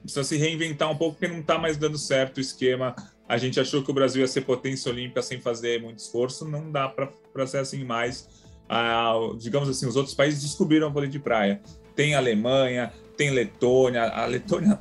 [0.00, 2.96] precisa se reinventar um pouco porque não está mais dando certo o esquema
[3.30, 6.68] a gente achou que o Brasil ia ser potência olímpica sem fazer muito esforço, não
[6.68, 7.08] dá para
[7.46, 8.28] ser assim mais.
[8.68, 11.60] Ah, digamos assim, os outros países descobriram o vôlei de praia.
[11.96, 14.78] Tem Alemanha, tem Letônia, a Letônia,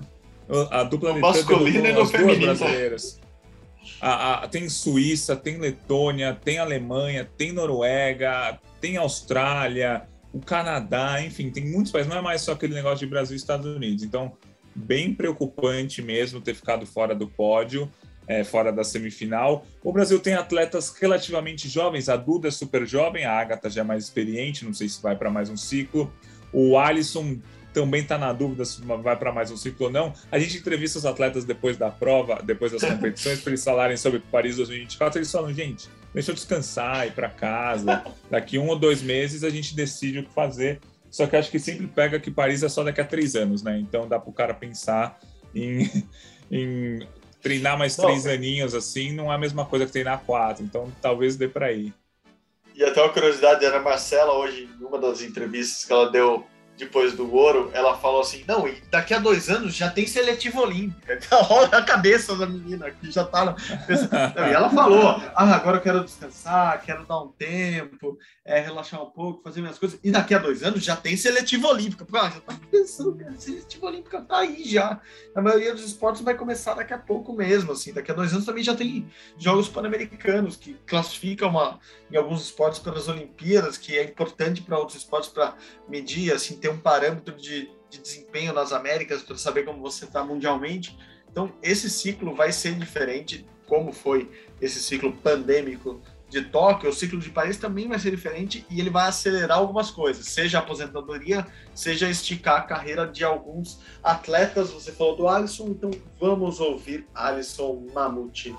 [0.71, 3.19] a dupla Letônia as duas brasileiras.
[3.99, 11.49] A, a, tem Suíça, tem Letônia, tem Alemanha, tem Noruega, tem Austrália, o Canadá, enfim,
[11.49, 12.09] tem muitos países.
[12.09, 14.03] Não é mais só aquele negócio de Brasil e Estados Unidos.
[14.03, 14.31] Então,
[14.75, 17.91] bem preocupante mesmo ter ficado fora do pódio
[18.29, 19.65] é, fora da semifinal.
[19.83, 23.83] O Brasil tem atletas relativamente jovens, a Duda é super jovem, a Agatha já é
[23.83, 26.13] mais experiente, não sei se vai para mais um ciclo.
[26.53, 27.39] O Alisson
[27.73, 30.13] também está na dúvida se vai para mais um ciclo ou não.
[30.31, 34.19] A gente entrevista os atletas depois da prova, depois das competições, para eles falarem sobre
[34.19, 35.17] Paris 2024.
[35.17, 38.03] Eles falam, gente, deixa eu descansar, ir para casa.
[38.29, 40.79] Daqui um ou dois meses a gente decide o que fazer.
[41.09, 43.79] Só que acho que sempre pega que Paris é só daqui a três anos, né?
[43.79, 45.19] Então dá para o cara pensar
[45.55, 45.89] em,
[46.51, 46.99] em
[47.41, 50.63] treinar mais não, três aninhos assim não é a mesma coisa que treinar quatro.
[50.63, 51.93] Então talvez dê para ir.
[52.75, 56.45] E até uma curiosidade, era Marcela hoje, em uma das entrevistas que ela deu
[56.79, 60.61] depois do ouro, ela falou assim: não, e daqui a dois anos já tem seletiva
[60.61, 61.19] olímpica.
[61.51, 63.53] Olha a cabeça da menina que já tá.
[63.89, 69.09] e ela falou: ah, agora eu quero descansar, quero dar um tempo, é, relaxar um
[69.09, 69.99] pouco, fazer minhas coisas.
[70.01, 72.07] E daqui a dois anos já tem seletiva olímpica.
[72.13, 75.01] Ah, já tá pensando, cara, seletiva olímpica tá aí já.
[75.35, 77.73] A maioria dos esportes vai começar daqui a pouco mesmo.
[77.73, 79.05] Assim, daqui a dois anos também já tem
[79.37, 81.79] Jogos Pan-Americanos que classificam uma,
[82.11, 85.55] em alguns esportes para as Olimpíadas, que é importante para outros esportes para
[85.87, 90.23] medir, assim, ter um parâmetro de, de desempenho nas Américas para saber como você está
[90.23, 90.97] mundialmente.
[91.31, 97.19] Então, esse ciclo vai ser diferente, como foi esse ciclo pandêmico de Tóquio, o ciclo
[97.19, 102.09] de Paris também vai ser diferente e ele vai acelerar algumas coisas, seja aposentadoria, seja
[102.09, 104.69] esticar a carreira de alguns atletas.
[104.69, 108.55] Você falou do Alisson, então vamos ouvir Alisson Mamute.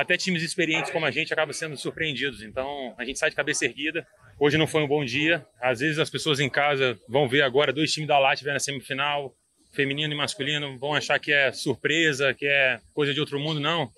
[0.00, 3.64] Até times experientes como a gente acabam sendo surpreendidos, então a gente sai de cabeça
[3.64, 4.06] erguida,
[4.42, 5.46] Hoje não foi um bom dia.
[5.60, 9.36] Às vezes as pessoas em casa vão ver agora dois times da Latvia na semifinal,
[9.70, 13.60] feminino e masculino, vão achar que é surpresa, que é coisa de outro mundo.
[13.60, 13.90] Não.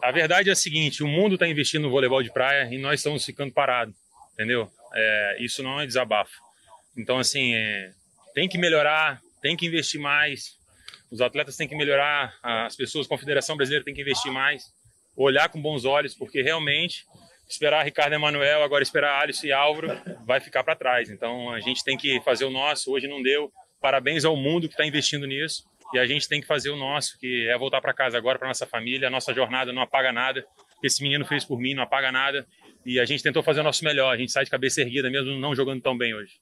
[0.00, 3.00] A verdade é a seguinte: o mundo está investindo no voleibol de praia e nós
[3.00, 3.92] estamos ficando parados,
[4.34, 4.70] entendeu?
[4.94, 6.38] É, isso não é desabafo.
[6.96, 7.90] Então, assim, é,
[8.32, 10.56] tem que melhorar, tem que investir mais.
[11.10, 14.66] Os atletas têm que melhorar, as pessoas, a Confederação Brasileira tem que investir mais,
[15.22, 17.04] olhar com bons olhos, porque realmente
[17.48, 19.88] esperar Ricardo Emanuel, agora esperar Alisson e Álvaro,
[20.24, 21.10] vai ficar para trás.
[21.10, 22.92] Então a gente tem que fazer o nosso.
[22.92, 23.52] Hoje não deu.
[23.80, 25.64] Parabéns ao mundo que está investindo nisso.
[25.92, 28.46] E a gente tem que fazer o nosso, que é voltar para casa agora, para
[28.46, 29.08] nossa família.
[29.08, 30.46] A nossa jornada não apaga nada.
[30.82, 32.46] Esse menino fez por mim, não apaga nada.
[32.86, 34.14] E a gente tentou fazer o nosso melhor.
[34.14, 36.34] A gente sai de cabeça erguida, mesmo não jogando tão bem hoje.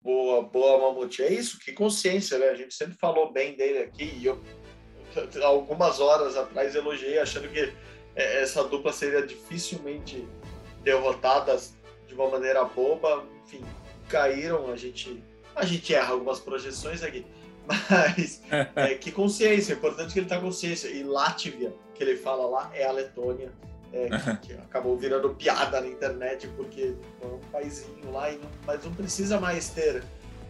[0.00, 1.22] Boa, boa, Mamute.
[1.22, 2.48] É isso, que consciência, né?
[2.50, 4.04] A gente sempre falou bem dele aqui.
[4.04, 4.40] E eu,
[5.42, 7.72] algumas horas atrás, elogiei, achando que
[8.14, 10.26] essa dupla seria dificilmente
[10.82, 11.74] derrotadas
[12.06, 13.64] de uma maneira boba, enfim,
[14.08, 15.22] caíram, a gente,
[15.54, 17.24] a gente erra algumas projeções aqui,
[17.66, 18.42] mas
[18.76, 22.70] é, que consciência, é importante que ele tenha consciência, e Látvia, que ele fala lá,
[22.74, 23.52] é a Letônia,
[23.92, 28.84] é, que, que, acabou virando piada na internet, porque é um paizinho lá, não, mas
[28.84, 30.02] não precisa mais ter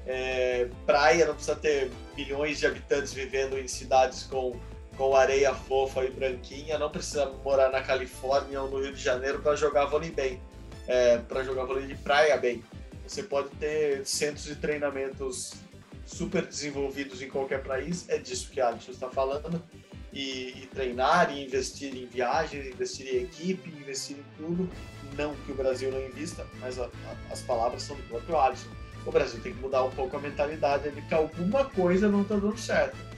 [0.07, 4.57] é, praia, não precisa ter milhões de habitantes vivendo em cidades com
[4.97, 9.41] com areia fofa e branquinha, não precisa morar na Califórnia ou no Rio de Janeiro
[9.41, 10.41] para jogar vôlei bem,
[10.87, 12.63] é, para jogar vôlei de praia bem.
[13.07, 15.55] Você pode ter centros de treinamentos
[16.05, 19.63] super desenvolvidos em qualquer país, é disso que a Alisson está falando,
[20.13, 24.69] e, e, treinar, e investir em viagens, investir em equipe, investir em tudo.
[25.17, 28.69] Não que o Brasil não invista, mas a, a, as palavras são do próprio Alisson.
[29.07, 32.37] O Brasil tem que mudar um pouco a mentalidade de que alguma coisa não está
[32.37, 33.12] dando certo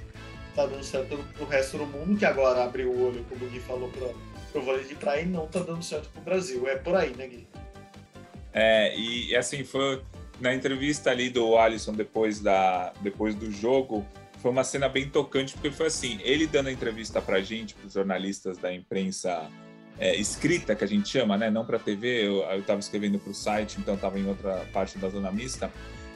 [0.55, 3.61] tá dando certo pro resto do mundo, que agora abriu o olho, como o Gui
[3.61, 4.15] falou, pro,
[4.53, 6.69] pro vôlei de praia e não tá dando certo pro Brasil.
[6.69, 7.47] É por aí, né, Gui?
[8.53, 10.03] É, e assim, foi
[10.41, 14.07] na entrevista ali do Alisson depois, da, depois do jogo,
[14.39, 17.95] foi uma cena bem tocante, porque foi assim, ele dando a entrevista pra gente, pros
[17.95, 19.49] jornalistas da imprensa
[19.99, 21.51] é, escrita, que a gente chama, né?
[21.51, 25.09] Não pra TV, eu, eu tava escrevendo pro site, então tava em outra parte da
[25.09, 25.73] zona mista.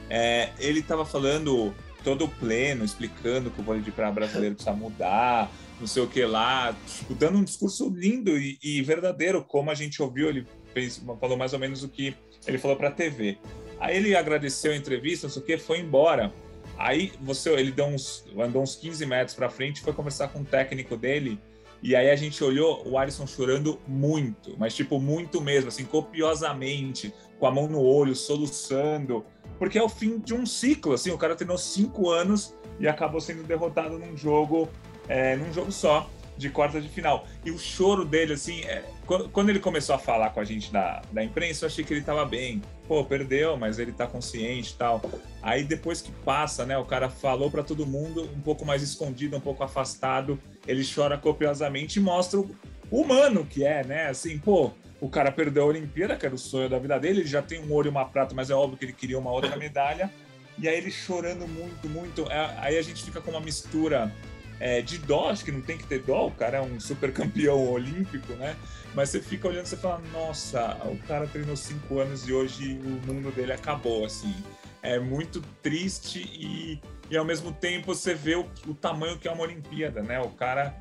[0.09, 5.51] É, ele tava falando todo pleno, explicando que o vôlei de praia brasileiro precisa mudar,
[5.79, 9.75] não sei o que lá, tipo, dando um discurso lindo e, e, verdadeiro, como a
[9.75, 13.37] gente ouviu, ele fez, falou mais ou menos o que ele falou para a TV.
[13.79, 16.33] Aí ele agradeceu a entrevista, não sei o que, foi embora.
[16.77, 20.45] Aí você, ele deu uns, andou uns 15 metros para frente, foi conversar com o
[20.45, 21.39] técnico dele,
[21.81, 27.13] e aí a gente olhou o Alisson chorando muito, mas tipo muito mesmo, assim, copiosamente,
[27.39, 29.25] com a mão no olho, soluçando
[29.59, 33.19] porque é o fim de um ciclo, assim, o cara treinou cinco anos e acabou
[33.19, 34.69] sendo derrotado num jogo,
[35.07, 37.27] é, num jogo só, de quarta de final.
[37.43, 38.85] E o choro dele, assim, é,
[39.33, 42.01] quando ele começou a falar com a gente da, da imprensa, eu achei que ele
[42.01, 42.61] tava bem.
[42.87, 45.01] Pô, perdeu, mas ele tá consciente e tal.
[45.41, 49.35] Aí depois que passa, né, o cara falou para todo mundo, um pouco mais escondido,
[49.35, 52.49] um pouco afastado, ele chora copiosamente e mostra o
[52.89, 54.07] humano que é, né?
[54.07, 57.27] Assim, pô, o cara perdeu a Olimpíada, que era o sonho da vida dele, ele
[57.27, 59.55] já tem um ouro e uma prata, mas é óbvio que ele queria uma outra
[59.55, 60.11] medalha.
[60.57, 62.29] E aí ele chorando muito, muito.
[62.29, 64.13] É, aí a gente fica com uma mistura
[64.59, 67.13] é, de dó, acho que não tem que ter dó, o cara é um super
[67.13, 68.55] campeão olímpico, né?
[68.93, 73.07] Mas você fica olhando e fala, nossa, o cara treinou cinco anos e hoje o
[73.07, 74.35] mundo dele acabou, assim.
[74.81, 79.31] É muito triste e, e ao mesmo tempo você vê o, o tamanho que é
[79.31, 80.19] uma Olimpíada, né?
[80.19, 80.75] O cara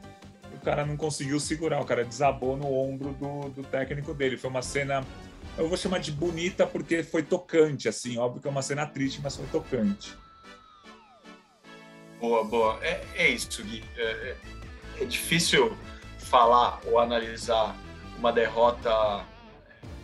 [0.54, 4.36] o cara não conseguiu segurar, o cara desabou no ombro do, do técnico dele.
[4.36, 5.04] Foi uma cena,
[5.56, 9.20] eu vou chamar de bonita porque foi tocante, assim, óbvio que é uma cena triste,
[9.22, 10.14] mas foi tocante.
[12.20, 12.78] Boa, boa.
[12.82, 13.84] É, é isso, Gui.
[13.96, 14.36] É, é,
[15.02, 15.76] é difícil
[16.18, 17.76] falar ou analisar
[18.18, 19.24] uma derrota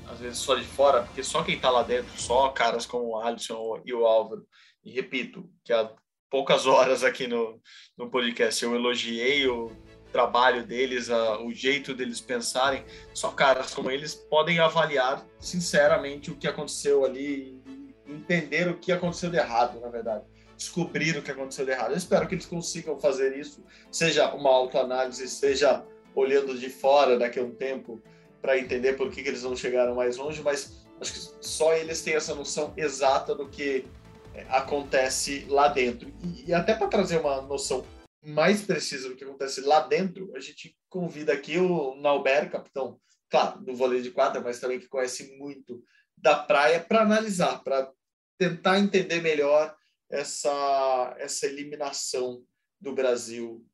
[0.07, 3.21] às vezes só de fora, porque só quem está lá dentro, só caras como o
[3.21, 4.47] Alisson e o Álvaro,
[4.85, 5.91] e repito, que há
[6.31, 7.61] poucas horas aqui no,
[7.97, 9.71] no podcast eu elogiei o
[10.15, 16.37] trabalho deles, a, o jeito deles pensarem, só caras como eles podem avaliar sinceramente o
[16.37, 17.61] que aconteceu ali,
[18.07, 20.23] entender o que aconteceu de errado, na verdade.
[20.57, 21.91] Descobrir o que aconteceu de errado.
[21.91, 25.85] Eu espero que eles consigam fazer isso, seja uma autoanálise, seja
[26.15, 28.01] olhando de fora daqui a um tempo,
[28.41, 32.03] para entender por que, que eles não chegaram mais longe, mas acho que só eles
[32.03, 33.85] têm essa noção exata do que
[34.33, 36.09] é, acontece lá dentro.
[36.23, 37.85] E, e até para trazer uma noção
[38.25, 42.99] mais precisa do que acontece lá dentro, a gente convida aqui o Nauber, capitão,
[43.29, 45.83] claro, do vôlei de quadra, mas também que conhece muito
[46.17, 47.91] da praia, para analisar, para
[48.39, 49.75] tentar entender melhor
[50.11, 52.43] essa, essa eliminação
[52.81, 53.65] do Brasil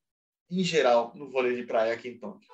[0.50, 2.48] em geral no vôlei de praia aqui em Tóquio.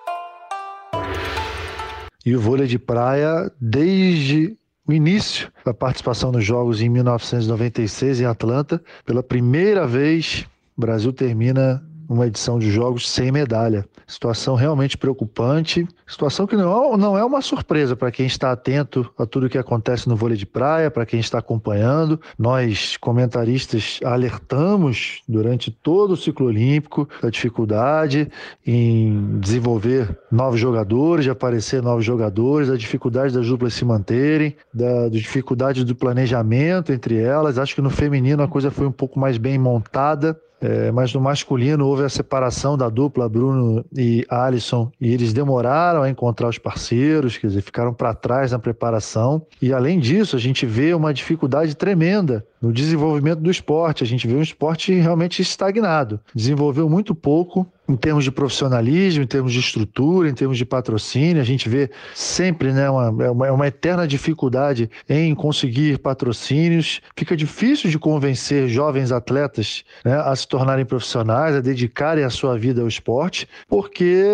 [2.24, 8.24] E o vôlei de praia, desde o início da participação nos Jogos em 1996 em
[8.24, 10.47] Atlanta, pela primeira vez,
[10.77, 13.85] o Brasil termina uma edição de jogos sem medalha.
[14.07, 19.27] Situação realmente preocupante, situação que não, não é uma surpresa para quem está atento a
[19.27, 22.20] tudo que acontece no vôlei de praia, para quem está acompanhando.
[22.39, 28.31] Nós, comentaristas, alertamos durante todo o ciclo olímpico da dificuldade
[28.64, 35.09] em desenvolver novos jogadores, de aparecer novos jogadores, da dificuldade das duplas se manterem, da
[35.09, 37.59] dificuldade do planejamento entre elas.
[37.59, 40.39] Acho que no feminino a coisa foi um pouco mais bem montada.
[40.61, 46.02] É, mas no masculino houve a separação da dupla Bruno e Alisson e eles demoraram
[46.02, 49.46] a encontrar os parceiros, quer dizer, ficaram para trás na preparação.
[49.61, 54.02] E além disso, a gente vê uma dificuldade tremenda no desenvolvimento do esporte.
[54.02, 56.18] A gente vê um esporte realmente estagnado.
[56.34, 61.41] Desenvolveu muito pouco em termos de profissionalismo, em termos de estrutura, em termos de patrocínio.
[61.41, 67.01] A gente vê sempre né, uma, é uma, é uma eterna dificuldade em conseguir patrocínios.
[67.16, 72.59] Fica difícil de convencer jovens atletas né, a se tornarem profissionais, a dedicarem a sua
[72.59, 74.24] vida ao esporte, porque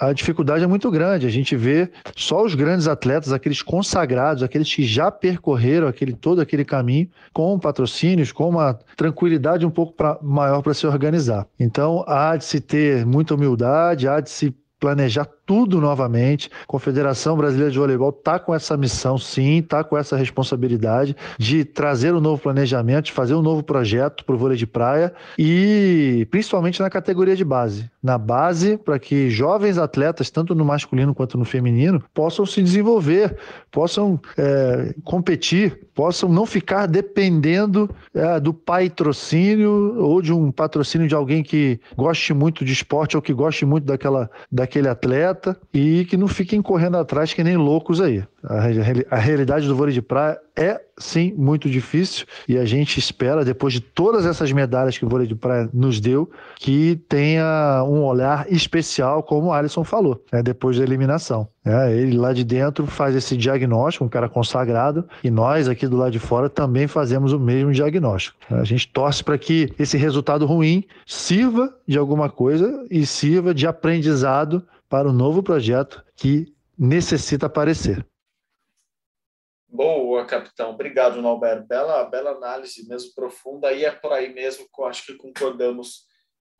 [0.00, 1.26] a dificuldade é muito grande.
[1.26, 6.40] A gente vê só os grandes atletas, aqueles consagrados, aqueles que já percorreram aquele, todo
[6.40, 11.46] aquele caminho com patrocínios, com uma tranquilidade um pouco pra, maior para se organizar.
[11.58, 16.50] Então, há de se ter muita humildade, há de se planejar tudo novamente.
[16.62, 21.64] A Confederação Brasileira de Voleibol está com essa missão, sim, está com essa responsabilidade de
[21.64, 26.28] trazer um novo planejamento, de fazer um novo projeto para o vôlei de praia e
[26.30, 27.90] principalmente na categoria de base.
[28.02, 33.36] Na base, para que jovens atletas, tanto no masculino quanto no feminino, possam se desenvolver,
[33.72, 41.14] possam é, competir, possam não ficar dependendo é, do patrocínio ou de um patrocínio de
[41.14, 45.37] alguém que goste muito de esporte ou que goste muito daquela, daquele atleta
[45.72, 48.24] e que não fiquem correndo atrás que nem loucos aí.
[48.42, 53.44] A, a realidade do vôlei de praia é sim muito difícil e a gente espera,
[53.44, 58.02] depois de todas essas medalhas que o vôlei de praia nos deu, que tenha um
[58.04, 61.48] olhar especial, como o Alisson falou, né, depois da eliminação.
[61.64, 65.96] É, ele lá de dentro faz esse diagnóstico, um cara consagrado, e nós aqui do
[65.96, 68.36] lado de fora também fazemos o mesmo diagnóstico.
[68.50, 73.66] A gente torce para que esse resultado ruim sirva de alguma coisa e sirva de
[73.66, 78.06] aprendizado para o novo projeto que necessita aparecer.
[79.68, 80.70] Boa, capitão.
[80.70, 81.66] Obrigado, Norberto.
[81.66, 83.72] Bela, bela análise, mesmo profunda.
[83.72, 86.06] E é por aí mesmo que eu acho que concordamos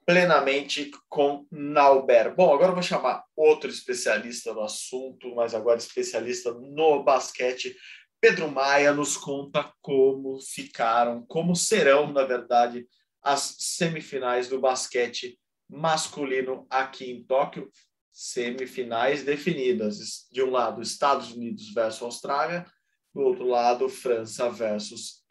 [0.05, 2.35] plenamente com Nauber.
[2.35, 7.75] Bom, agora eu vou chamar outro especialista no assunto, mas agora especialista no basquete.
[8.21, 12.87] Pedro Maia nos conta como ficaram, como serão, na verdade,
[13.23, 17.71] as semifinais do basquete masculino aqui em Tóquio
[18.19, 20.27] semifinais definidas.
[20.33, 22.67] De um lado, Estados Unidos versus Austrália,
[23.15, 25.25] do outro lado, França versus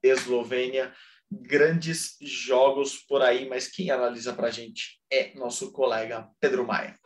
[0.00, 0.94] Eslovênia.
[1.28, 6.96] Grandes jogos por aí, mas quem analisa para a gente é nosso colega Pedro Maia.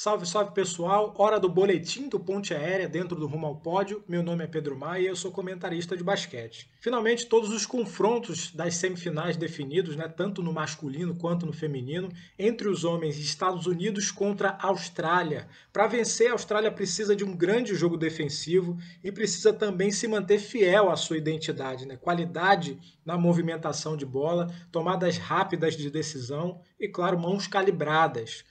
[0.00, 1.12] Salve, salve pessoal!
[1.18, 4.00] Hora do boletim do Ponte Aérea dentro do Rumo ao Pódio.
[4.06, 6.70] Meu nome é Pedro Maia e eu sou comentarista de basquete.
[6.78, 12.68] Finalmente, todos os confrontos das semifinais definidos, né, tanto no masculino quanto no feminino, entre
[12.68, 15.48] os homens Estados Unidos contra Austrália.
[15.72, 20.38] Para vencer, a Austrália precisa de um grande jogo defensivo e precisa também se manter
[20.38, 21.96] fiel à sua identidade, né?
[21.96, 28.44] qualidade na movimentação de bola, tomadas rápidas de decisão e, claro, mãos calibradas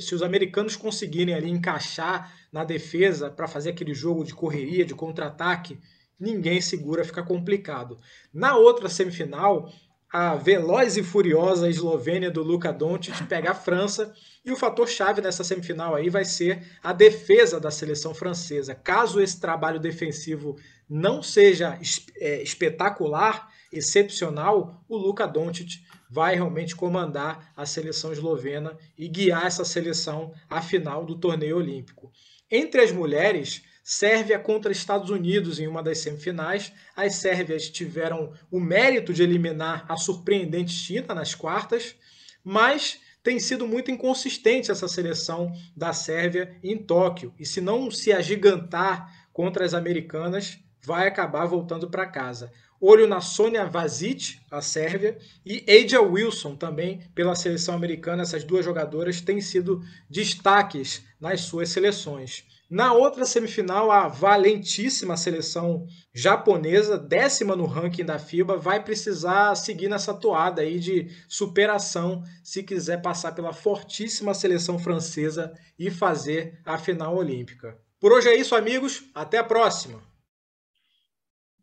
[0.00, 4.94] se os americanos conseguirem ali encaixar na defesa para fazer aquele jogo de correria, de
[4.94, 5.78] contra-ataque
[6.18, 7.98] ninguém segura, fica complicado.
[8.32, 9.70] Na outra semifinal,
[10.10, 14.14] a veloz e furiosa Eslovênia do Luka Doncic pega a França
[14.44, 18.74] e o fator chave nessa semifinal aí vai ser a defesa da seleção francesa.
[18.74, 20.56] Caso esse trabalho defensivo
[20.88, 21.78] não seja
[22.16, 29.64] é, espetacular, excepcional, o Luka Doncic vai realmente comandar a seleção eslovena e guiar essa
[29.64, 32.12] seleção à final do torneio olímpico.
[32.50, 36.72] Entre as mulheres, Sérvia contra Estados Unidos em uma das semifinais.
[36.96, 41.94] As sérvias tiveram o mérito de eliminar a surpreendente China nas quartas,
[42.42, 47.32] mas tem sido muito inconsistente essa seleção da Sérvia em Tóquio.
[47.38, 52.52] E se não se agigantar contra as americanas, vai acabar voltando para casa.
[52.80, 58.22] Olho na Sônia Vazic, a Sérvia, e Aja Wilson também pela seleção americana.
[58.22, 62.44] Essas duas jogadoras têm sido destaques nas suas seleções.
[62.68, 69.88] Na outra semifinal, a valentíssima seleção japonesa, décima no ranking da FIBA, vai precisar seguir
[69.88, 76.76] nessa toada aí de superação se quiser passar pela fortíssima seleção francesa e fazer a
[76.76, 77.78] final olímpica.
[78.00, 79.04] Por hoje é isso, amigos.
[79.14, 80.02] Até a próxima.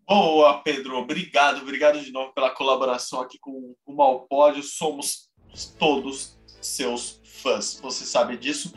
[0.06, 0.98] Boa, Pedro.
[0.98, 4.62] Obrigado, obrigado de novo pela colaboração aqui com o Malpódio.
[4.62, 5.30] Somos
[5.80, 7.80] todos seus fãs.
[7.82, 8.74] Você sabe disso.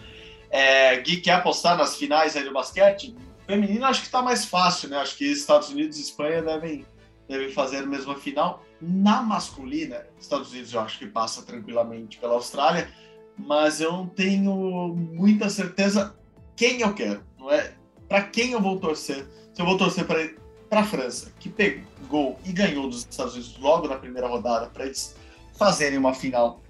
[0.51, 3.15] É, Gui quer apostar nas finais aí do basquete?
[3.47, 4.99] Feminino acho que está mais fácil, né?
[4.99, 6.87] Acho que Estados Unidos e Espanha devem,
[7.29, 8.65] devem fazer a mesma final.
[8.81, 12.89] Na masculina, Estados Unidos eu acho que passa tranquilamente pela Austrália,
[13.37, 16.17] mas eu não tenho muita certeza
[16.57, 17.75] quem eu quero, não é?
[18.09, 19.27] Para quem eu vou torcer?
[19.53, 23.89] Se eu vou torcer para a França, que pegou e ganhou dos Estados Unidos logo
[23.89, 25.15] na primeira rodada, para eles
[25.57, 26.61] fazerem uma final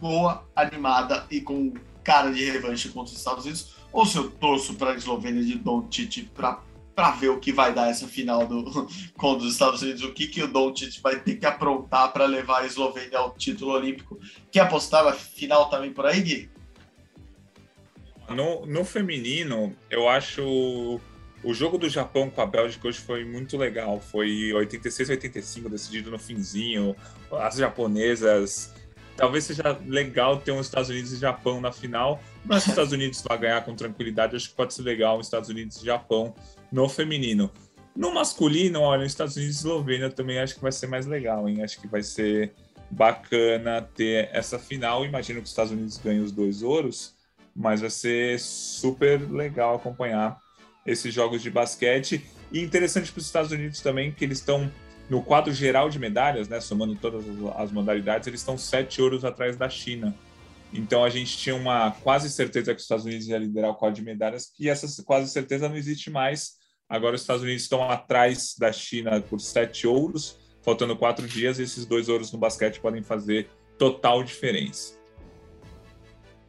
[0.00, 4.74] boa, animada e com cara de revanche contra os Estados Unidos, ou se eu torço
[4.74, 9.46] para a Eslovênia de Doncic para ver o que vai dar essa final do, contra
[9.46, 12.66] os Estados Unidos, o que, que o Doncic vai ter que aprontar para levar a
[12.66, 14.18] Eslovênia ao título olímpico.
[14.50, 16.50] Quer apostar na final também por aí, Gui?
[18.28, 21.00] No, no feminino, eu acho
[21.46, 24.00] o jogo do Japão com a Bélgica hoje foi muito legal.
[24.00, 26.96] Foi 86 85 decidido no finzinho.
[27.30, 28.74] As japonesas
[29.16, 33.22] talvez seja legal ter os Estados Unidos e Japão na final, mas os Estados Unidos
[33.22, 36.34] vai ganhar com tranquilidade, acho que pode ser legal os Estados Unidos e Japão
[36.70, 37.50] no feminino.
[37.94, 41.48] No masculino, olha, os Estados Unidos e Eslovênia também acho que vai ser mais legal,
[41.48, 41.62] hein?
[41.62, 42.52] Acho que vai ser
[42.90, 45.04] bacana ter essa final.
[45.04, 47.14] Imagino que os Estados Unidos ganhem os dois ouros,
[47.54, 50.44] mas vai ser super legal acompanhar
[50.86, 52.24] esses jogos de basquete.
[52.52, 54.70] E interessante para os Estados Unidos também que eles estão
[55.08, 57.24] no quadro geral de medalhas, né, somando todas
[57.56, 60.14] as modalidades, eles estão sete ouros atrás da China.
[60.72, 63.96] Então a gente tinha uma quase certeza que os Estados Unidos ia liderar o quadro
[63.96, 66.54] de medalhas, e essa quase certeza não existe mais.
[66.88, 71.62] Agora os Estados Unidos estão atrás da China por sete ouros, faltando quatro dias, e
[71.62, 74.96] esses dois ouros no basquete podem fazer total diferença.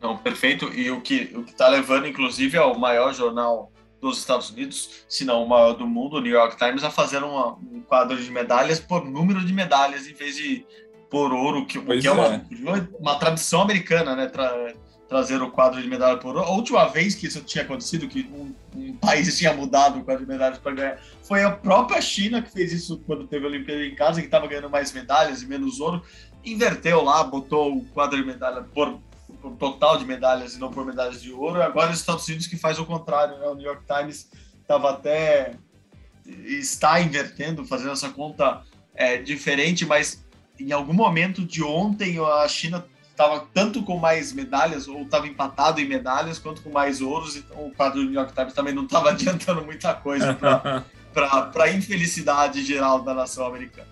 [0.01, 0.71] Não, perfeito.
[0.73, 3.71] E o que o está levando, inclusive, ao maior jornal
[4.01, 7.23] dos Estados Unidos, se não o maior do mundo, o New York Times, a fazer
[7.23, 10.65] uma, um quadro de medalhas por número de medalhas em vez de
[11.09, 12.87] por ouro, que, que é, uma, é.
[12.99, 14.27] uma tradição americana, né?
[14.27, 14.73] Tra,
[15.07, 16.47] trazer o quadro de medalha por ouro.
[16.47, 20.25] A última vez que isso tinha acontecido, que um, um país tinha mudado o quadro
[20.25, 23.85] de medalhas para ganhar, foi a própria China que fez isso quando teve a Olimpíada
[23.85, 26.01] em casa, que estava ganhando mais medalhas e menos ouro.
[26.43, 28.99] Inverteu lá, botou o quadro de medalha por
[29.55, 31.61] total de medalhas e não por medalhas de ouro.
[31.61, 33.47] Agora os Estados Unidos que faz o contrário, né?
[33.47, 34.29] O New York Times
[34.61, 35.55] estava até
[36.25, 38.61] está invertendo, fazendo essa conta
[38.93, 40.25] é, diferente, mas
[40.59, 45.79] em algum momento de ontem a China estava tanto com mais medalhas ou estava empatado
[45.79, 48.83] em medalhas quanto com mais ouros, então o quadro do New York Times também não
[48.83, 50.83] estava adiantando muita coisa para
[51.63, 53.87] a infelicidade geral da nação americana.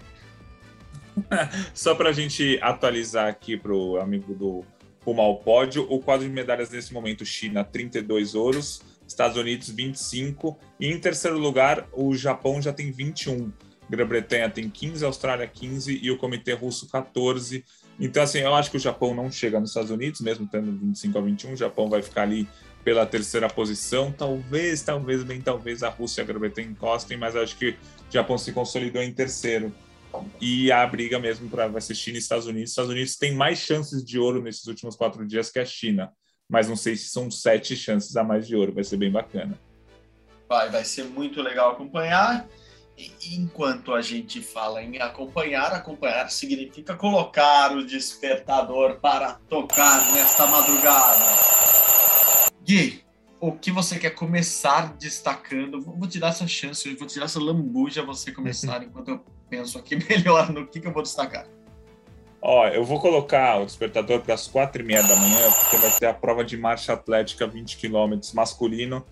[1.74, 4.66] Só para a gente atualizar aqui para o amigo do
[5.06, 5.86] rumo ao pódio.
[5.90, 10.58] O quadro de medalhas nesse momento, China, 32 ouros, Estados Unidos, 25.
[10.80, 13.52] E em terceiro lugar, o Japão já tem 21.
[13.90, 17.64] Grã-Bretanha tem 15, Austrália 15 e o Comitê Russo 14.
[18.00, 21.18] Então, assim, eu acho que o Japão não chega nos Estados Unidos, mesmo tendo 25
[21.18, 21.54] a 21.
[21.54, 22.48] O Japão vai ficar ali
[22.84, 24.12] pela terceira posição.
[24.12, 27.76] Talvez, talvez, bem talvez a Rússia e a Grã-Bretanha encostem, mas acho que o
[28.12, 29.74] Japão se consolidou em terceiro
[30.40, 32.70] e a briga mesmo para vai ser China e Estados Unidos.
[32.70, 36.12] Estados Unidos tem mais chances de ouro nesses últimos quatro dias que a China,
[36.50, 38.74] mas não sei se são sete chances a mais de ouro.
[38.74, 39.60] Vai ser bem bacana.
[40.48, 42.48] Vai, vai ser muito legal acompanhar.
[42.98, 50.48] E enquanto a gente fala em acompanhar, acompanhar significa colocar o despertador para tocar nesta
[50.48, 51.26] madrugada.
[52.64, 53.04] Gui,
[53.40, 55.82] o que você quer começar destacando.
[55.82, 59.20] Vou te dar essa chance, vou te dar essa lambuja você começar enquanto eu
[59.56, 61.48] penso aqui melhor no que, que eu vou destacar.
[62.42, 65.90] Ó, eu vou colocar o despertador para as quatro e meia da manhã, porque vai
[65.92, 69.04] ter a prova de marcha atlética 20 km masculino,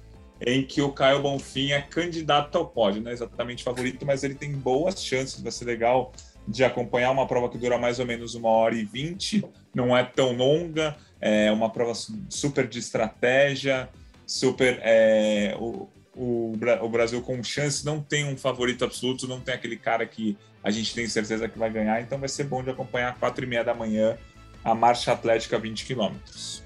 [0.46, 4.36] em que o Caio Bonfim é candidato ao pódio, não é exatamente favorito, mas ele
[4.36, 6.12] tem boas chances, vai ser legal
[6.48, 10.04] de acompanhar uma prova que dura mais ou menos uma hora e vinte, não é
[10.04, 11.94] tão longa, é uma prova
[12.30, 13.90] super de estratégia,
[14.28, 14.80] super.
[14.84, 19.78] É, o, o, o Brasil com chance não tem um favorito absoluto, não tem aquele
[19.78, 23.12] cara que a gente tem certeza que vai ganhar, então vai ser bom de acompanhar
[23.12, 24.18] às quatro e meia da manhã
[24.64, 26.64] a marcha atlética 20 quilômetros.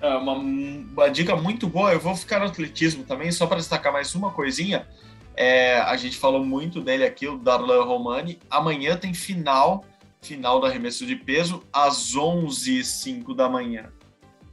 [0.00, 1.92] É uma, uma, dica muito boa.
[1.92, 4.88] Eu vou ficar no atletismo também, só para destacar mais uma coisinha.
[5.36, 8.38] É, a gente falou muito dele aqui, o Darlan Romani.
[8.50, 9.84] Amanhã tem final,
[10.20, 13.92] final do arremesso de peso, às 11h05 da manhã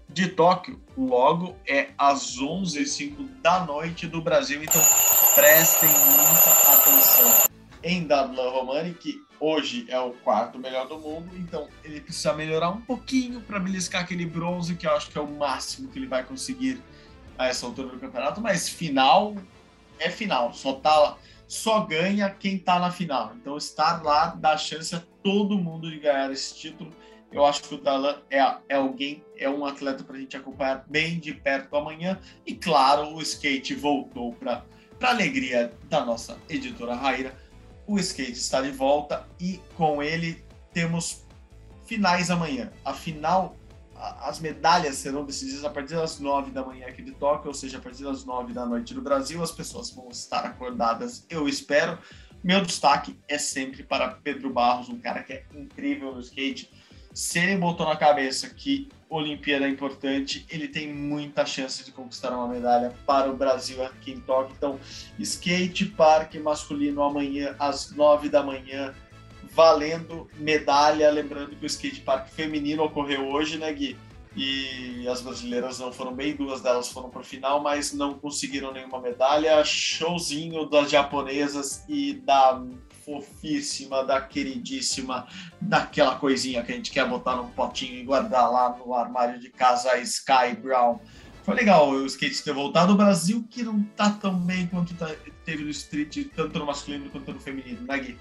[0.10, 0.82] de Tóquio.
[0.98, 4.82] Logo é às 11h05 da noite do Brasil, então
[5.36, 7.48] prestem muita atenção
[7.84, 12.70] em Darlan Romani, que hoje é o quarto melhor do mundo, então ele precisa melhorar
[12.70, 16.08] um pouquinho para beliscar aquele bronze, que eu acho que é o máximo que ele
[16.08, 16.82] vai conseguir
[17.38, 19.36] a essa altura do campeonato, mas final
[20.00, 23.34] é final, só tá só ganha quem tá na final.
[23.40, 26.92] Então estar lá dá chance a todo mundo de ganhar esse título.
[27.32, 28.38] Eu acho que o Dalan é,
[28.70, 32.20] é alguém, é um atleta para a gente acompanhar bem de perto amanhã.
[32.46, 34.64] E claro, o skate voltou para
[35.02, 37.36] a alegria da nossa editora Raíra.
[37.86, 41.26] O skate está de volta e com ele temos
[41.86, 42.72] finais amanhã.
[42.84, 43.56] A final,
[43.96, 47.78] as medalhas serão decididas a partir das nove da manhã aqui de Tóquio, ou seja,
[47.78, 49.44] a partir das nove da noite no Brasil.
[49.44, 51.98] As pessoas vão estar acordadas, eu espero.
[52.44, 56.70] Meu destaque é sempre para Pedro Barros, um cara que é incrível no skate
[57.18, 62.30] se ele botou na cabeça que Olimpíada é importante, ele tem muita chance de conquistar
[62.30, 64.54] uma medalha para o Brasil aqui em Tóquio.
[64.56, 64.80] Então,
[65.18, 68.94] skate park masculino amanhã às nove da manhã,
[69.52, 71.10] valendo medalha.
[71.10, 73.98] Lembrando que o skate park feminino ocorreu hoje, né, Gui?
[74.38, 78.72] E as brasileiras não foram bem, duas delas foram para o final, mas não conseguiram
[78.72, 79.64] nenhuma medalha.
[79.66, 82.64] Showzinho das japonesas e da
[83.04, 85.28] fofíssima, da queridíssima,
[85.60, 89.50] daquela coisinha que a gente quer botar num potinho e guardar lá no armário de
[89.50, 91.00] casa, a Sky Brown.
[91.44, 92.94] Foi legal o skate ter voltado.
[92.94, 95.10] O Brasil que não tá tão bem quanto tá,
[95.46, 98.18] teve no street, tanto no masculino quanto no feminino, né, Gui?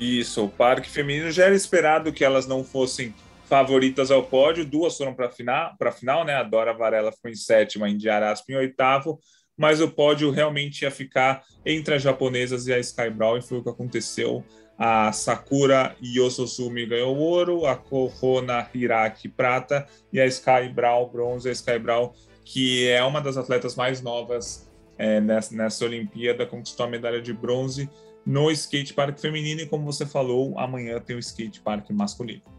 [0.00, 3.14] Isso, o parque feminino já era esperado que elas não fossem
[3.46, 6.34] favoritas ao pódio, duas foram para final, para final, né?
[6.34, 9.18] A Dora Varela ficou em sétima, a Indiara Asp em oitavo,
[9.56, 13.58] mas o pódio realmente ia ficar entre as japonesas e a Sky Brown, e foi
[13.58, 14.44] o que aconteceu.
[14.78, 21.48] A Sakura Yososumi ganhou ouro, a Kohona Hiraki prata e a Sky Brown bronze.
[21.48, 22.12] A Sky Brown,
[22.44, 27.32] que é uma das atletas mais novas é, nessa, nessa Olimpíada, conquistou a medalha de
[27.32, 27.88] bronze
[28.26, 32.55] no skate park feminino e, como você falou, amanhã tem o skate park masculino.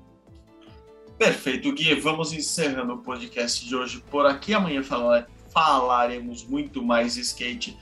[1.17, 1.95] Perfeito, Gui.
[1.95, 4.53] Vamos encerrando o podcast de hoje por aqui.
[4.53, 7.75] Amanhã falar, falaremos muito mais skate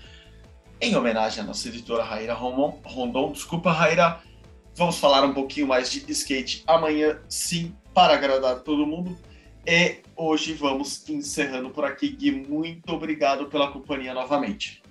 [0.80, 3.32] em homenagem à nossa editora Raíra Rondon.
[3.34, 4.22] Desculpa, Raíra.
[4.74, 9.18] Vamos falar um pouquinho mais de skate amanhã, sim, para agradar todo mundo.
[9.68, 12.08] E hoje vamos encerrando por aqui.
[12.08, 14.82] Gui, muito obrigado pela companhia novamente.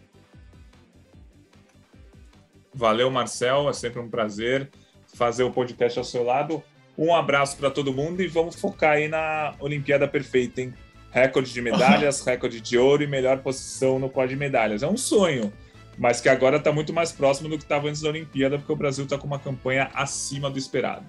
[2.75, 3.71] Valeu, Marcel.
[3.71, 4.71] É sempre um prazer
[5.15, 6.63] fazer o podcast ao seu lado.
[6.97, 10.75] Um abraço para todo mundo e vamos focar aí na Olimpíada Perfeita, hein?
[11.15, 14.83] recorde de medalhas, recorde de ouro e melhor posição no pódio de medalhas.
[14.83, 15.53] É um sonho,
[15.97, 18.77] mas que agora está muito mais próximo do que estava antes da Olimpíada, porque o
[18.77, 21.05] Brasil está com uma campanha acima do esperado.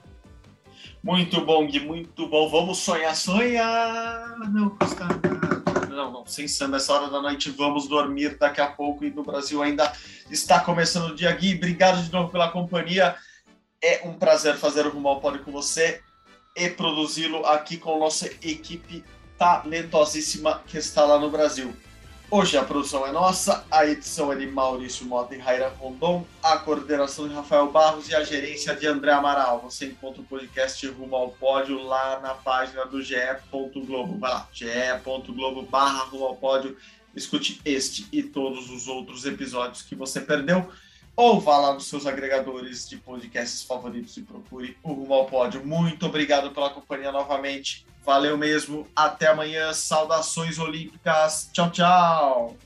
[1.03, 2.49] Muito bom, Gui, muito bom.
[2.49, 4.37] Vamos sonhar, sonhar.
[4.51, 5.63] Não custa nada.
[5.89, 9.23] Não, não, sem samba, essa hora da noite vamos dormir daqui a pouco e no
[9.23, 9.91] Brasil ainda
[10.29, 11.31] está começando o dia.
[11.31, 13.15] Gui, obrigado de novo pela companhia.
[13.87, 16.01] É um prazer fazer o Rumo ao Pódio com você
[16.55, 19.05] e produzi-lo aqui com nossa equipe
[19.37, 21.71] talentosíssima que está lá no Brasil.
[22.31, 26.57] Hoje a produção é nossa, a edição é de Maurício Mota e Raira Rondon, a
[26.57, 29.61] coordenação de Rafael Barros e a gerência de André Amaral.
[29.61, 34.17] Você encontra o podcast Rumo ao Pódio lá na página do ge.globo.
[34.17, 36.75] Vai lá, ge.globo barra Rumo ao Pódio.
[37.15, 40.71] Escute este e todos os outros episódios que você perdeu.
[41.15, 45.65] Ou vá lá nos seus agregadores de podcasts favoritos e procure o Rumo ao Pódio.
[45.65, 47.85] Muito obrigado pela companhia novamente.
[48.03, 48.85] Valeu mesmo.
[48.95, 49.73] Até amanhã.
[49.73, 51.49] Saudações olímpicas.
[51.53, 52.57] Tchau, tchau.